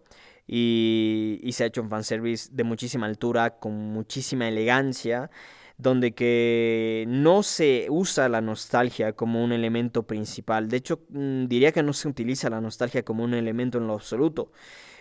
Y, 0.47 1.39
y 1.43 1.51
se 1.53 1.63
ha 1.63 1.67
hecho 1.67 1.81
un 1.81 1.89
fanservice 1.89 2.49
de 2.51 2.63
muchísima 2.63 3.07
altura, 3.07 3.59
con 3.59 3.73
muchísima 3.73 4.47
elegancia 4.47 5.29
donde 5.77 6.13
que 6.13 7.05
no 7.07 7.43
se 7.43 7.87
usa 7.89 8.29
la 8.29 8.41
nostalgia 8.41 9.13
como 9.13 9.43
un 9.43 9.51
elemento 9.51 10.03
principal. 10.03 10.69
De 10.69 10.77
hecho, 10.77 11.01
mm, 11.09 11.47
diría 11.47 11.71
que 11.71 11.83
no 11.83 11.93
se 11.93 12.07
utiliza 12.07 12.49
la 12.49 12.61
nostalgia 12.61 13.03
como 13.03 13.23
un 13.23 13.33
elemento 13.33 13.77
en 13.77 13.87
lo 13.87 13.93
absoluto. 13.93 14.51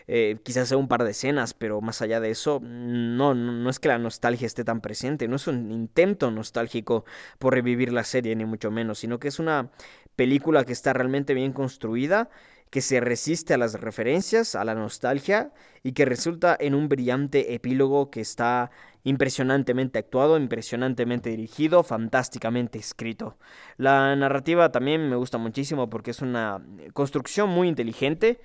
Eh, 0.07 0.38
quizás 0.43 0.69
sea 0.69 0.77
un 0.77 0.88
par 0.88 1.05
de 1.05 1.12
escenas, 1.12 1.55
pero 1.55 1.81
más 1.81 2.03
allá 2.03 2.21
de 2.21 2.31
eso, 2.31 2.61
no, 2.62 3.35
no, 3.35 3.71
es 3.71 3.79
que 3.79 3.88
la 3.88 3.99
nostalgia 3.99 4.47
esté 4.47 4.64
tan 4.64 4.81
presente, 4.81 5.29
no 5.29 5.37
es 5.37 5.47
un 5.47 5.71
intento 5.73 6.31
nostálgico 6.31 7.05
por 7.38 7.55
revivir 7.55 7.93
la 7.93 8.05
serie, 8.05 8.37
ni 8.37 8.45
mucho 8.45 8.71
menos, 8.71 8.99
sino 8.99 9.19
que 9.19 9.29
es 9.29 9.38
una 9.38 9.71
película 10.17 10.64
que 10.64 10.73
está 10.73 10.93
realmente 10.93 11.33
bien 11.33 11.53
construida, 11.53 12.29
que 12.71 12.81
se 12.81 13.01
resiste 13.01 13.55
a 13.55 13.59
las 13.59 13.81
referencias, 13.81 14.55
a 14.57 14.64
la 14.64 14.75
nostalgia, 14.75 15.53
y 15.83 15.93
que 15.93 16.05
resulta 16.05 16.57
en 16.59 16.75
un 16.75 16.88
brillante 16.88 17.55
epílogo 17.55 18.11
que 18.11 18.21
está 18.21 18.71
impresionantemente 19.05 19.99
actuado, 19.99 20.37
impresionantemente 20.37 21.31
dirigido, 21.31 21.83
fantásticamente 21.83 22.79
escrito. 22.79 23.38
La 23.77 24.17
narrativa 24.17 24.73
también 24.73 25.09
me 25.09 25.17
gusta 25.17 25.38
muchísimo 25.38 25.88
porque 25.88 26.11
es 26.11 26.21
una 26.21 26.64
construcción 26.95 27.49
muy 27.51 27.69
inteligente 27.69 28.40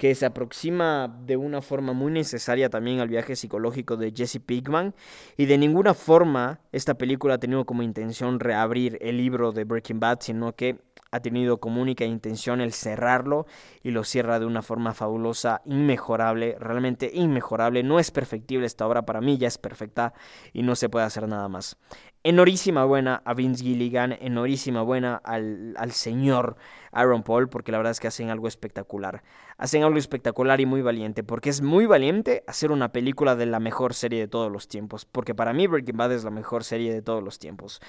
que 0.00 0.14
se 0.14 0.24
aproxima 0.24 1.14
de 1.26 1.36
una 1.36 1.60
forma 1.60 1.92
muy 1.92 2.10
necesaria 2.10 2.70
también 2.70 3.00
al 3.00 3.10
viaje 3.10 3.36
psicológico 3.36 3.98
de 3.98 4.14
Jesse 4.16 4.40
Pinkman. 4.40 4.94
Y 5.36 5.44
de 5.44 5.58
ninguna 5.58 5.92
forma 5.92 6.60
esta 6.72 6.94
película 6.94 7.34
ha 7.34 7.38
tenido 7.38 7.66
como 7.66 7.82
intención 7.82 8.40
reabrir 8.40 8.96
el 9.02 9.18
libro 9.18 9.52
de 9.52 9.64
Breaking 9.64 10.00
Bad, 10.00 10.20
sino 10.22 10.56
que 10.56 10.78
ha 11.12 11.20
tenido 11.20 11.58
como 11.58 11.82
única 11.82 12.04
intención 12.04 12.60
el 12.60 12.72
cerrarlo 12.72 13.46
y 13.82 13.90
lo 13.90 14.04
cierra 14.04 14.38
de 14.38 14.46
una 14.46 14.62
forma 14.62 14.94
fabulosa, 14.94 15.60
inmejorable, 15.64 16.56
realmente 16.60 17.10
inmejorable. 17.12 17.82
No 17.82 17.98
es 17.98 18.10
perfectible 18.10 18.66
esta 18.66 18.86
obra, 18.86 19.02
para 19.02 19.20
mí 19.20 19.36
ya 19.36 19.48
es 19.48 19.58
perfecta 19.58 20.14
y 20.52 20.62
no 20.62 20.76
se 20.76 20.88
puede 20.88 21.06
hacer 21.06 21.26
nada 21.26 21.48
más. 21.48 21.76
Enorísima 22.22 22.84
buena 22.84 23.22
a 23.24 23.32
Vince 23.32 23.64
Gilligan, 23.64 24.12
enorísima 24.12 24.82
buena 24.82 25.16
al, 25.16 25.74
al 25.78 25.92
señor 25.92 26.56
Aaron 26.92 27.22
Paul, 27.22 27.48
porque 27.48 27.72
la 27.72 27.78
verdad 27.78 27.92
es 27.92 27.98
que 28.00 28.08
hacen 28.08 28.28
algo 28.28 28.46
espectacular. 28.46 29.22
Hacen 29.56 29.82
algo 29.84 29.98
espectacular 29.98 30.60
y 30.60 30.66
muy 30.66 30.82
valiente, 30.82 31.24
porque 31.24 31.48
es 31.48 31.62
muy 31.62 31.86
valiente 31.86 32.44
hacer 32.46 32.72
una 32.72 32.92
película 32.92 33.36
de 33.36 33.46
la 33.46 33.58
mejor 33.58 33.94
serie 33.94 34.20
de 34.20 34.28
todos 34.28 34.52
los 34.52 34.68
tiempos, 34.68 35.06
porque 35.06 35.34
para 35.34 35.54
mí 35.54 35.66
Breaking 35.66 35.96
Bad 35.96 36.12
es 36.12 36.24
la 36.24 36.30
mejor 36.30 36.62
serie 36.62 36.92
de 36.92 37.00
todos 37.00 37.22
los 37.22 37.38
tiempos, 37.38 37.80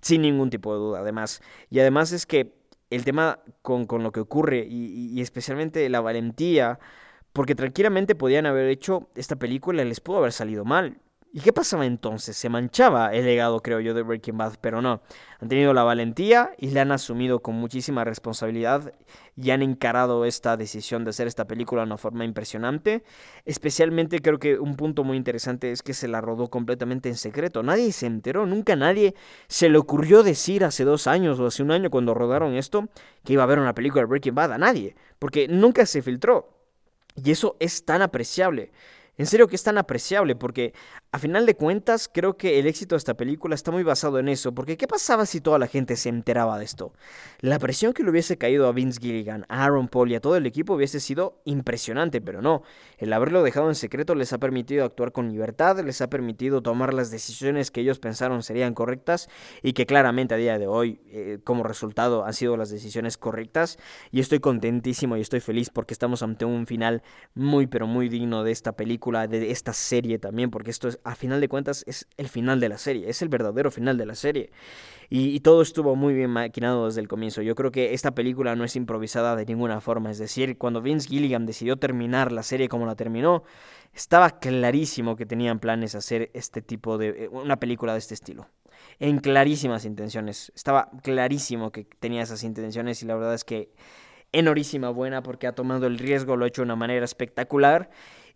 sin 0.00 0.22
ningún 0.22 0.50
tipo 0.50 0.72
de 0.72 0.78
duda, 0.78 1.00
además. 1.00 1.42
Y 1.68 1.80
además 1.80 2.12
es 2.12 2.26
que 2.26 2.60
el 2.90 3.04
tema 3.04 3.38
con, 3.62 3.86
con 3.86 4.02
lo 4.02 4.12
que 4.12 4.20
ocurre 4.20 4.66
y, 4.68 5.10
y, 5.14 5.20
especialmente 5.20 5.88
la 5.88 6.00
valentía, 6.00 6.78
porque 7.32 7.54
tranquilamente 7.54 8.14
podían 8.14 8.46
haber 8.46 8.68
hecho 8.68 9.08
esta 9.14 9.36
película 9.36 9.84
les 9.84 10.00
pudo 10.00 10.18
haber 10.18 10.32
salido 10.32 10.64
mal. 10.64 10.98
¿Y 11.32 11.42
qué 11.42 11.52
pasaba 11.52 11.86
entonces? 11.86 12.36
Se 12.36 12.48
manchaba 12.48 13.14
el 13.14 13.24
legado, 13.24 13.62
creo 13.62 13.78
yo, 13.78 13.94
de 13.94 14.02
Breaking 14.02 14.36
Bad, 14.36 14.54
pero 14.60 14.82
no. 14.82 15.00
Han 15.38 15.48
tenido 15.48 15.72
la 15.72 15.84
valentía 15.84 16.50
y 16.58 16.70
la 16.70 16.82
han 16.82 16.90
asumido 16.90 17.40
con 17.40 17.54
muchísima 17.54 18.02
responsabilidad 18.02 18.92
y 19.36 19.52
han 19.52 19.62
encarado 19.62 20.24
esta 20.24 20.56
decisión 20.56 21.04
de 21.04 21.10
hacer 21.10 21.28
esta 21.28 21.46
película 21.46 21.82
de 21.82 21.86
una 21.86 21.98
forma 21.98 22.24
impresionante. 22.24 23.04
Especialmente 23.44 24.18
creo 24.18 24.40
que 24.40 24.58
un 24.58 24.74
punto 24.74 25.04
muy 25.04 25.16
interesante 25.16 25.70
es 25.70 25.84
que 25.84 25.94
se 25.94 26.08
la 26.08 26.20
rodó 26.20 26.48
completamente 26.50 27.08
en 27.08 27.14
secreto. 27.16 27.62
Nadie 27.62 27.92
se 27.92 28.06
enteró, 28.06 28.44
nunca 28.44 28.74
nadie 28.74 29.14
se 29.46 29.68
le 29.68 29.78
ocurrió 29.78 30.24
decir 30.24 30.64
hace 30.64 30.82
dos 30.82 31.06
años 31.06 31.38
o 31.38 31.46
hace 31.46 31.62
un 31.62 31.70
año 31.70 31.90
cuando 31.90 32.12
rodaron 32.12 32.56
esto 32.56 32.88
que 33.22 33.34
iba 33.34 33.42
a 33.42 33.44
haber 33.44 33.60
una 33.60 33.74
película 33.74 34.02
de 34.02 34.06
Breaking 34.06 34.34
Bad 34.34 34.54
a 34.54 34.58
nadie, 34.58 34.96
porque 35.20 35.46
nunca 35.46 35.86
se 35.86 36.02
filtró. 36.02 36.56
Y 37.14 37.30
eso 37.30 37.56
es 37.60 37.84
tan 37.84 38.02
apreciable. 38.02 38.72
En 39.20 39.26
serio 39.26 39.48
que 39.48 39.56
es 39.56 39.62
tan 39.62 39.76
apreciable 39.76 40.34
porque 40.34 40.72
a 41.12 41.18
final 41.18 41.44
de 41.44 41.54
cuentas 41.54 42.08
creo 42.10 42.38
que 42.38 42.58
el 42.58 42.66
éxito 42.66 42.94
de 42.94 43.00
esta 43.00 43.18
película 43.18 43.54
está 43.54 43.70
muy 43.70 43.82
basado 43.82 44.18
en 44.18 44.30
eso. 44.30 44.54
Porque 44.54 44.78
¿qué 44.78 44.88
pasaba 44.88 45.26
si 45.26 45.42
toda 45.42 45.58
la 45.58 45.66
gente 45.66 45.96
se 45.96 46.08
enteraba 46.08 46.58
de 46.58 46.64
esto? 46.64 46.94
La 47.40 47.58
presión 47.58 47.92
que 47.92 48.02
le 48.02 48.08
hubiese 48.08 48.38
caído 48.38 48.66
a 48.66 48.72
Vince 48.72 48.98
Gilligan, 48.98 49.44
a 49.50 49.64
Aaron 49.64 49.88
Paul 49.88 50.10
y 50.10 50.14
a 50.14 50.22
todo 50.22 50.36
el 50.36 50.46
equipo 50.46 50.72
hubiese 50.72 51.00
sido 51.00 51.42
impresionante, 51.44 52.22
pero 52.22 52.40
no. 52.40 52.62
El 52.96 53.12
haberlo 53.12 53.42
dejado 53.42 53.68
en 53.68 53.74
secreto 53.74 54.14
les 54.14 54.32
ha 54.32 54.38
permitido 54.38 54.86
actuar 54.86 55.12
con 55.12 55.30
libertad, 55.30 55.78
les 55.80 56.00
ha 56.00 56.08
permitido 56.08 56.62
tomar 56.62 56.94
las 56.94 57.10
decisiones 57.10 57.70
que 57.70 57.82
ellos 57.82 57.98
pensaron 57.98 58.42
serían 58.42 58.72
correctas 58.72 59.28
y 59.62 59.74
que 59.74 59.84
claramente 59.84 60.32
a 60.32 60.38
día 60.38 60.58
de 60.58 60.66
hoy 60.66 60.98
eh, 61.08 61.40
como 61.44 61.62
resultado 61.62 62.24
han 62.24 62.32
sido 62.32 62.56
las 62.56 62.70
decisiones 62.70 63.18
correctas. 63.18 63.78
Y 64.10 64.20
estoy 64.20 64.40
contentísimo 64.40 65.18
y 65.18 65.20
estoy 65.20 65.40
feliz 65.40 65.68
porque 65.68 65.92
estamos 65.92 66.22
ante 66.22 66.46
un 66.46 66.66
final 66.66 67.02
muy 67.34 67.66
pero 67.66 67.86
muy 67.86 68.08
digno 68.08 68.44
de 68.44 68.52
esta 68.52 68.72
película 68.72 69.09
de 69.10 69.50
esta 69.50 69.72
serie 69.72 70.18
también, 70.18 70.50
porque 70.50 70.70
esto 70.70 70.88
es, 70.88 70.98
a 71.04 71.14
final 71.14 71.40
de 71.40 71.48
cuentas, 71.48 71.84
es 71.86 72.06
el 72.16 72.28
final 72.28 72.60
de 72.60 72.68
la 72.68 72.78
serie, 72.78 73.08
es 73.08 73.22
el 73.22 73.28
verdadero 73.28 73.70
final 73.70 73.96
de 73.98 74.06
la 74.06 74.14
serie. 74.14 74.50
Y, 75.12 75.40
todo 75.40 75.60
estuvo 75.60 75.96
muy 75.96 76.14
bien 76.14 76.30
maquinado 76.30 76.86
desde 76.86 77.00
el 77.00 77.08
comienzo. 77.08 77.42
Yo 77.42 77.56
creo 77.56 77.72
que 77.72 77.94
esta 77.94 78.14
película 78.14 78.54
no 78.54 78.62
es 78.62 78.76
improvisada 78.76 79.34
de 79.34 79.44
ninguna 79.44 79.80
forma. 79.80 80.12
Es 80.12 80.18
decir, 80.18 80.56
cuando 80.56 80.80
Vince 80.80 81.08
Gilligan 81.08 81.46
decidió 81.46 81.76
terminar 81.78 82.30
la 82.30 82.44
serie 82.44 82.68
como 82.68 82.86
la 82.86 82.94
terminó, 82.94 83.42
estaba 83.92 84.38
clarísimo 84.38 85.16
que 85.16 85.26
tenían 85.26 85.58
planes 85.58 85.96
hacer 85.96 86.30
este 86.32 86.62
tipo 86.62 86.96
de. 86.96 87.24
Eh, 87.24 87.28
una 87.28 87.58
película 87.58 87.92
de 87.94 87.98
este 87.98 88.14
estilo. 88.14 88.46
En 89.00 89.18
clarísimas 89.18 89.84
intenciones. 89.84 90.52
Estaba 90.54 90.90
clarísimo 91.02 91.72
que 91.72 91.84
tenía 91.98 92.22
esas 92.22 92.44
intenciones 92.44 93.02
y 93.02 93.06
la 93.06 93.16
verdad 93.16 93.34
es 93.34 93.42
que 93.42 93.72
enorísima 94.30 94.90
buena 94.90 95.24
porque 95.24 95.48
ha 95.48 95.56
tomado 95.56 95.88
el 95.88 95.98
riesgo, 95.98 96.36
lo 96.36 96.44
ha 96.44 96.48
hecho 96.48 96.62
de 96.62 96.66
una 96.66 96.76
manera 96.76 97.04
espectacular 97.04 97.90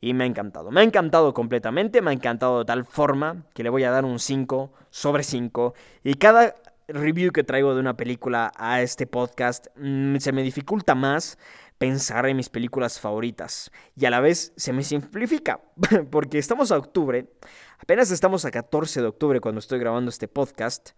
y 0.05 0.13
me 0.13 0.25
ha 0.25 0.27
encantado. 0.27 0.71
Me 0.71 0.81
ha 0.81 0.85
encantado 0.85 1.33
completamente, 1.33 2.03
me 2.03 2.11
ha 2.11 2.13
encantado 2.13 2.59
de 2.59 2.65
tal 2.67 2.85
forma 2.85 3.47
que 3.55 3.63
le 3.63 3.71
voy 3.71 3.85
a 3.85 3.91
dar 3.91 4.05
un 4.05 4.19
5 4.19 4.71
sobre 4.91 5.23
5 5.23 5.73
y 6.03 6.15
cada 6.15 6.55
review 6.89 7.33
que 7.33 7.43
traigo 7.43 7.73
de 7.73 7.81
una 7.81 7.97
película 7.97 8.53
a 8.57 8.83
este 8.83 9.07
podcast 9.07 9.69
mm, 9.77 10.17
se 10.17 10.33
me 10.33 10.43
dificulta 10.43 10.95
más 10.95 11.39
pensar 11.79 12.27
en 12.27 12.37
mis 12.37 12.51
películas 12.51 13.01
favoritas 13.01 13.71
y 13.97 14.05
a 14.05 14.11
la 14.11 14.21
vez 14.21 14.53
se 14.57 14.75
me 14.75 14.85
simplifica 14.85 15.63
porque 16.11 16.39
estamos 16.39 16.71
a 16.71 16.77
octubre, 16.77 17.33
apenas 17.79 18.11
estamos 18.11 18.45
a 18.45 18.51
14 18.51 19.01
de 19.01 19.07
octubre 19.07 19.41
cuando 19.41 19.61
estoy 19.61 19.79
grabando 19.79 20.11
este 20.11 20.29
podcast 20.29 20.91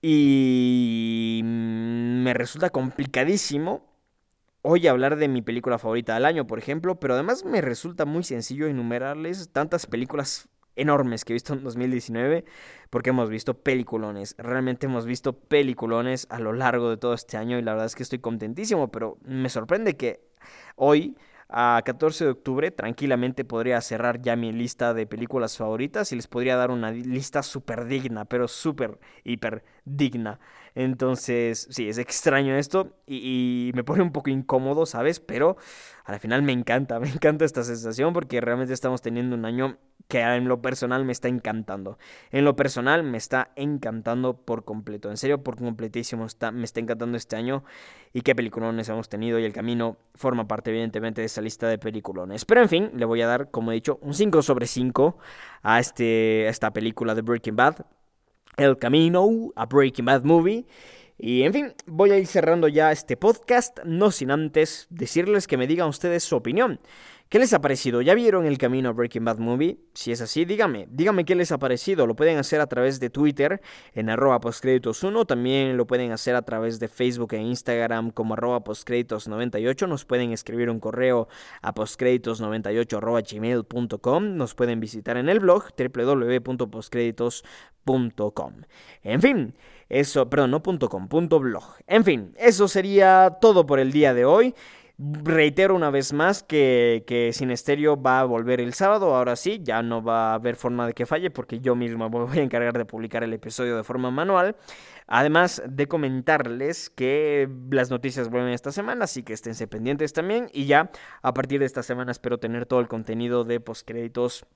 y 0.00 1.40
mm, 1.42 2.22
me 2.22 2.34
resulta 2.34 2.70
complicadísimo 2.70 3.95
hoy 4.68 4.88
hablar 4.88 5.14
de 5.14 5.28
mi 5.28 5.42
película 5.42 5.78
favorita 5.78 6.14
del 6.14 6.24
año, 6.24 6.48
por 6.48 6.58
ejemplo, 6.58 6.98
pero 6.98 7.14
además 7.14 7.44
me 7.44 7.60
resulta 7.60 8.04
muy 8.04 8.24
sencillo 8.24 8.66
enumerarles 8.66 9.50
tantas 9.52 9.86
películas 9.86 10.48
enormes 10.74 11.24
que 11.24 11.32
he 11.32 11.34
visto 11.34 11.52
en 11.52 11.62
2019, 11.62 12.44
porque 12.90 13.10
hemos 13.10 13.30
visto 13.30 13.54
peliculones, 13.54 14.34
realmente 14.38 14.86
hemos 14.86 15.06
visto 15.06 15.34
peliculones 15.38 16.26
a 16.30 16.40
lo 16.40 16.52
largo 16.52 16.90
de 16.90 16.96
todo 16.96 17.14
este 17.14 17.36
año 17.36 17.60
y 17.60 17.62
la 17.62 17.72
verdad 17.72 17.86
es 17.86 17.94
que 17.94 18.02
estoy 18.02 18.18
contentísimo, 18.18 18.90
pero 18.90 19.18
me 19.24 19.48
sorprende 19.50 19.96
que 19.96 20.20
hoy 20.74 21.16
a 21.48 21.80
14 21.84 22.24
de 22.24 22.30
octubre 22.30 22.72
tranquilamente 22.72 23.44
podría 23.44 23.80
cerrar 23.80 24.20
ya 24.20 24.34
mi 24.34 24.50
lista 24.50 24.94
de 24.94 25.06
películas 25.06 25.56
favoritas 25.56 26.10
y 26.10 26.16
les 26.16 26.26
podría 26.26 26.56
dar 26.56 26.72
una 26.72 26.90
lista 26.90 27.44
súper 27.44 27.84
digna, 27.84 28.24
pero 28.24 28.48
súper, 28.48 28.98
hiper 29.22 29.62
digna. 29.86 30.38
Entonces, 30.74 31.68
sí, 31.70 31.88
es 31.88 31.96
extraño 31.96 32.54
esto 32.56 32.92
y, 33.06 33.70
me 33.74 33.82
pone 33.82 34.02
un 34.02 34.12
poco 34.12 34.28
incómodo, 34.28 34.84
¿sabes? 34.84 35.20
Pero 35.20 35.56
al 36.04 36.20
final 36.20 36.42
me 36.42 36.52
encanta, 36.52 37.00
me 37.00 37.08
encanta 37.08 37.46
esta 37.46 37.64
sensación 37.64 38.12
porque 38.12 38.42
realmente 38.42 38.74
estamos 38.74 39.00
teniendo 39.00 39.34
un 39.34 39.46
año 39.46 39.78
que 40.08 40.20
en 40.20 40.46
lo 40.48 40.60
personal 40.60 41.04
me 41.04 41.12
está 41.12 41.28
encantando. 41.28 41.98
En 42.30 42.44
lo 42.44 42.56
personal 42.56 43.02
me 43.02 43.16
está 43.16 43.52
encantando 43.56 44.36
por 44.36 44.64
completo. 44.64 45.10
En 45.10 45.16
serio, 45.16 45.42
por 45.42 45.56
completísimo 45.56 46.26
me 46.52 46.64
está 46.64 46.80
encantando 46.80 47.16
este 47.16 47.36
año. 47.36 47.64
Y 48.12 48.20
qué 48.20 48.34
peliculones 48.34 48.88
hemos 48.88 49.08
tenido. 49.08 49.38
Y 49.38 49.44
el 49.44 49.52
camino 49.52 49.96
forma 50.14 50.46
parte, 50.46 50.70
evidentemente, 50.70 51.22
de 51.22 51.26
esa 51.26 51.40
lista 51.40 51.66
de 51.68 51.78
peliculones. 51.78 52.44
Pero 52.44 52.62
en 52.62 52.68
fin, 52.68 52.90
le 52.94 53.04
voy 53.04 53.20
a 53.22 53.26
dar, 53.26 53.50
como 53.50 53.72
he 53.72 53.74
dicho, 53.74 53.98
un 54.00 54.14
5 54.14 54.42
sobre 54.42 54.66
5 54.66 55.18
a, 55.62 55.80
este, 55.80 56.44
a 56.46 56.50
esta 56.50 56.72
película 56.72 57.14
de 57.14 57.22
Breaking 57.22 57.56
Bad. 57.56 57.84
El 58.56 58.78
camino 58.78 59.52
a 59.54 59.66
Breaking 59.66 60.06
Bad 60.06 60.24
Movie. 60.24 60.66
Y 61.18 61.42
en 61.42 61.52
fin, 61.52 61.74
voy 61.86 62.10
a 62.10 62.18
ir 62.18 62.26
cerrando 62.26 62.68
ya 62.68 62.92
este 62.92 63.16
podcast, 63.16 63.78
no 63.84 64.10
sin 64.10 64.30
antes 64.30 64.86
decirles 64.90 65.46
que 65.46 65.56
me 65.56 65.66
digan 65.66 65.88
ustedes 65.88 66.24
su 66.24 66.36
opinión 66.36 66.80
¿Qué 67.28 67.40
les 67.40 67.52
ha 67.54 67.60
parecido? 67.60 68.02
¿Ya 68.02 68.14
vieron 68.14 68.46
el 68.46 68.56
camino 68.56 68.88
a 68.88 68.92
Breaking 68.92 69.24
Bad 69.24 69.38
Movie? 69.38 69.80
Si 69.94 70.12
es 70.12 70.20
así, 70.20 70.44
dígame, 70.44 70.86
dígame 70.88 71.24
qué 71.24 71.34
les 71.34 71.50
ha 71.50 71.58
parecido. 71.58 72.06
Lo 72.06 72.14
pueden 72.14 72.38
hacer 72.38 72.60
a 72.60 72.68
través 72.68 73.00
de 73.00 73.10
Twitter 73.10 73.60
en 73.94 74.10
arroba 74.10 74.40
postcréditos1, 74.40 75.26
también 75.26 75.76
lo 75.76 75.88
pueden 75.88 76.12
hacer 76.12 76.36
a 76.36 76.42
través 76.42 76.78
de 76.78 76.86
Facebook 76.86 77.34
e 77.34 77.38
Instagram 77.38 78.12
como 78.12 78.34
arroba 78.34 78.62
postcréditos98. 78.62 79.88
Nos 79.88 80.04
pueden 80.04 80.30
escribir 80.30 80.70
un 80.70 80.78
correo 80.78 81.26
a 81.62 81.74
postcréditos98 81.74 82.96
arroba 82.96 83.22
gmail.com. 83.22 84.36
Nos 84.36 84.54
pueden 84.54 84.78
visitar 84.78 85.16
en 85.16 85.28
el 85.28 85.40
blog 85.40 85.64
www.postcréditos.com. 85.76 88.52
En 89.02 89.20
fin, 89.20 89.52
eso, 89.88 90.28
perdón, 90.28 90.50
no 90.50 90.62
.com, 90.62 91.08
.blog. 91.08 91.64
En 91.86 92.04
fin, 92.04 92.34
eso 92.36 92.68
sería 92.68 93.38
todo 93.40 93.66
por 93.66 93.78
el 93.78 93.92
día 93.92 94.14
de 94.14 94.24
hoy. 94.24 94.54
Reitero 94.98 95.74
una 95.74 95.90
vez 95.90 96.14
más 96.14 96.42
que, 96.42 97.04
que 97.06 97.30
Sin 97.34 97.50
Estéreo 97.50 98.00
va 98.00 98.20
a 98.20 98.24
volver 98.24 98.62
el 98.62 98.72
sábado. 98.72 99.14
Ahora 99.14 99.36
sí, 99.36 99.60
ya 99.62 99.82
no 99.82 100.02
va 100.02 100.30
a 100.30 100.34
haber 100.34 100.56
forma 100.56 100.86
de 100.86 100.94
que 100.94 101.04
falle 101.04 101.30
porque 101.30 101.60
yo 101.60 101.74
mismo 101.76 102.08
voy 102.08 102.38
a 102.38 102.42
encargar 102.42 102.76
de 102.78 102.86
publicar 102.86 103.22
el 103.22 103.34
episodio 103.34 103.76
de 103.76 103.84
forma 103.84 104.10
manual. 104.10 104.56
Además 105.06 105.62
de 105.68 105.86
comentarles 105.86 106.90
que 106.90 107.48
las 107.70 107.90
noticias 107.90 108.30
vuelven 108.30 108.52
esta 108.52 108.72
semana, 108.72 109.04
así 109.04 109.22
que 109.22 109.34
esténse 109.34 109.68
pendientes 109.68 110.14
también. 110.14 110.48
Y 110.52 110.64
ya 110.64 110.90
a 111.22 111.34
partir 111.34 111.60
de 111.60 111.66
esta 111.66 111.82
semana 111.82 112.10
espero 112.10 112.38
tener 112.38 112.64
todo 112.64 112.80
el 112.80 112.88
contenido 112.88 113.44
de 113.44 113.60
postcréditos 113.60 114.46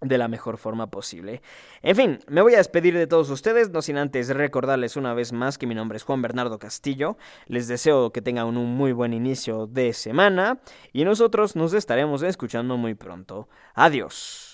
de 0.00 0.18
la 0.18 0.28
mejor 0.28 0.58
forma 0.58 0.90
posible. 0.90 1.42
En 1.82 1.96
fin, 1.96 2.18
me 2.28 2.42
voy 2.42 2.54
a 2.54 2.58
despedir 2.58 2.96
de 2.96 3.06
todos 3.06 3.30
ustedes, 3.30 3.70
no 3.70 3.82
sin 3.82 3.98
antes 3.98 4.28
recordarles 4.28 4.96
una 4.96 5.14
vez 5.14 5.32
más 5.32 5.58
que 5.58 5.66
mi 5.66 5.74
nombre 5.74 5.96
es 5.96 6.04
Juan 6.04 6.22
Bernardo 6.22 6.58
Castillo. 6.58 7.16
Les 7.46 7.68
deseo 7.68 8.12
que 8.12 8.22
tengan 8.22 8.46
un 8.46 8.74
muy 8.74 8.92
buen 8.92 9.12
inicio 9.12 9.66
de 9.66 9.92
semana 9.92 10.60
y 10.92 11.04
nosotros 11.04 11.56
nos 11.56 11.74
estaremos 11.74 12.22
escuchando 12.22 12.76
muy 12.76 12.94
pronto. 12.94 13.48
Adiós. 13.74 14.49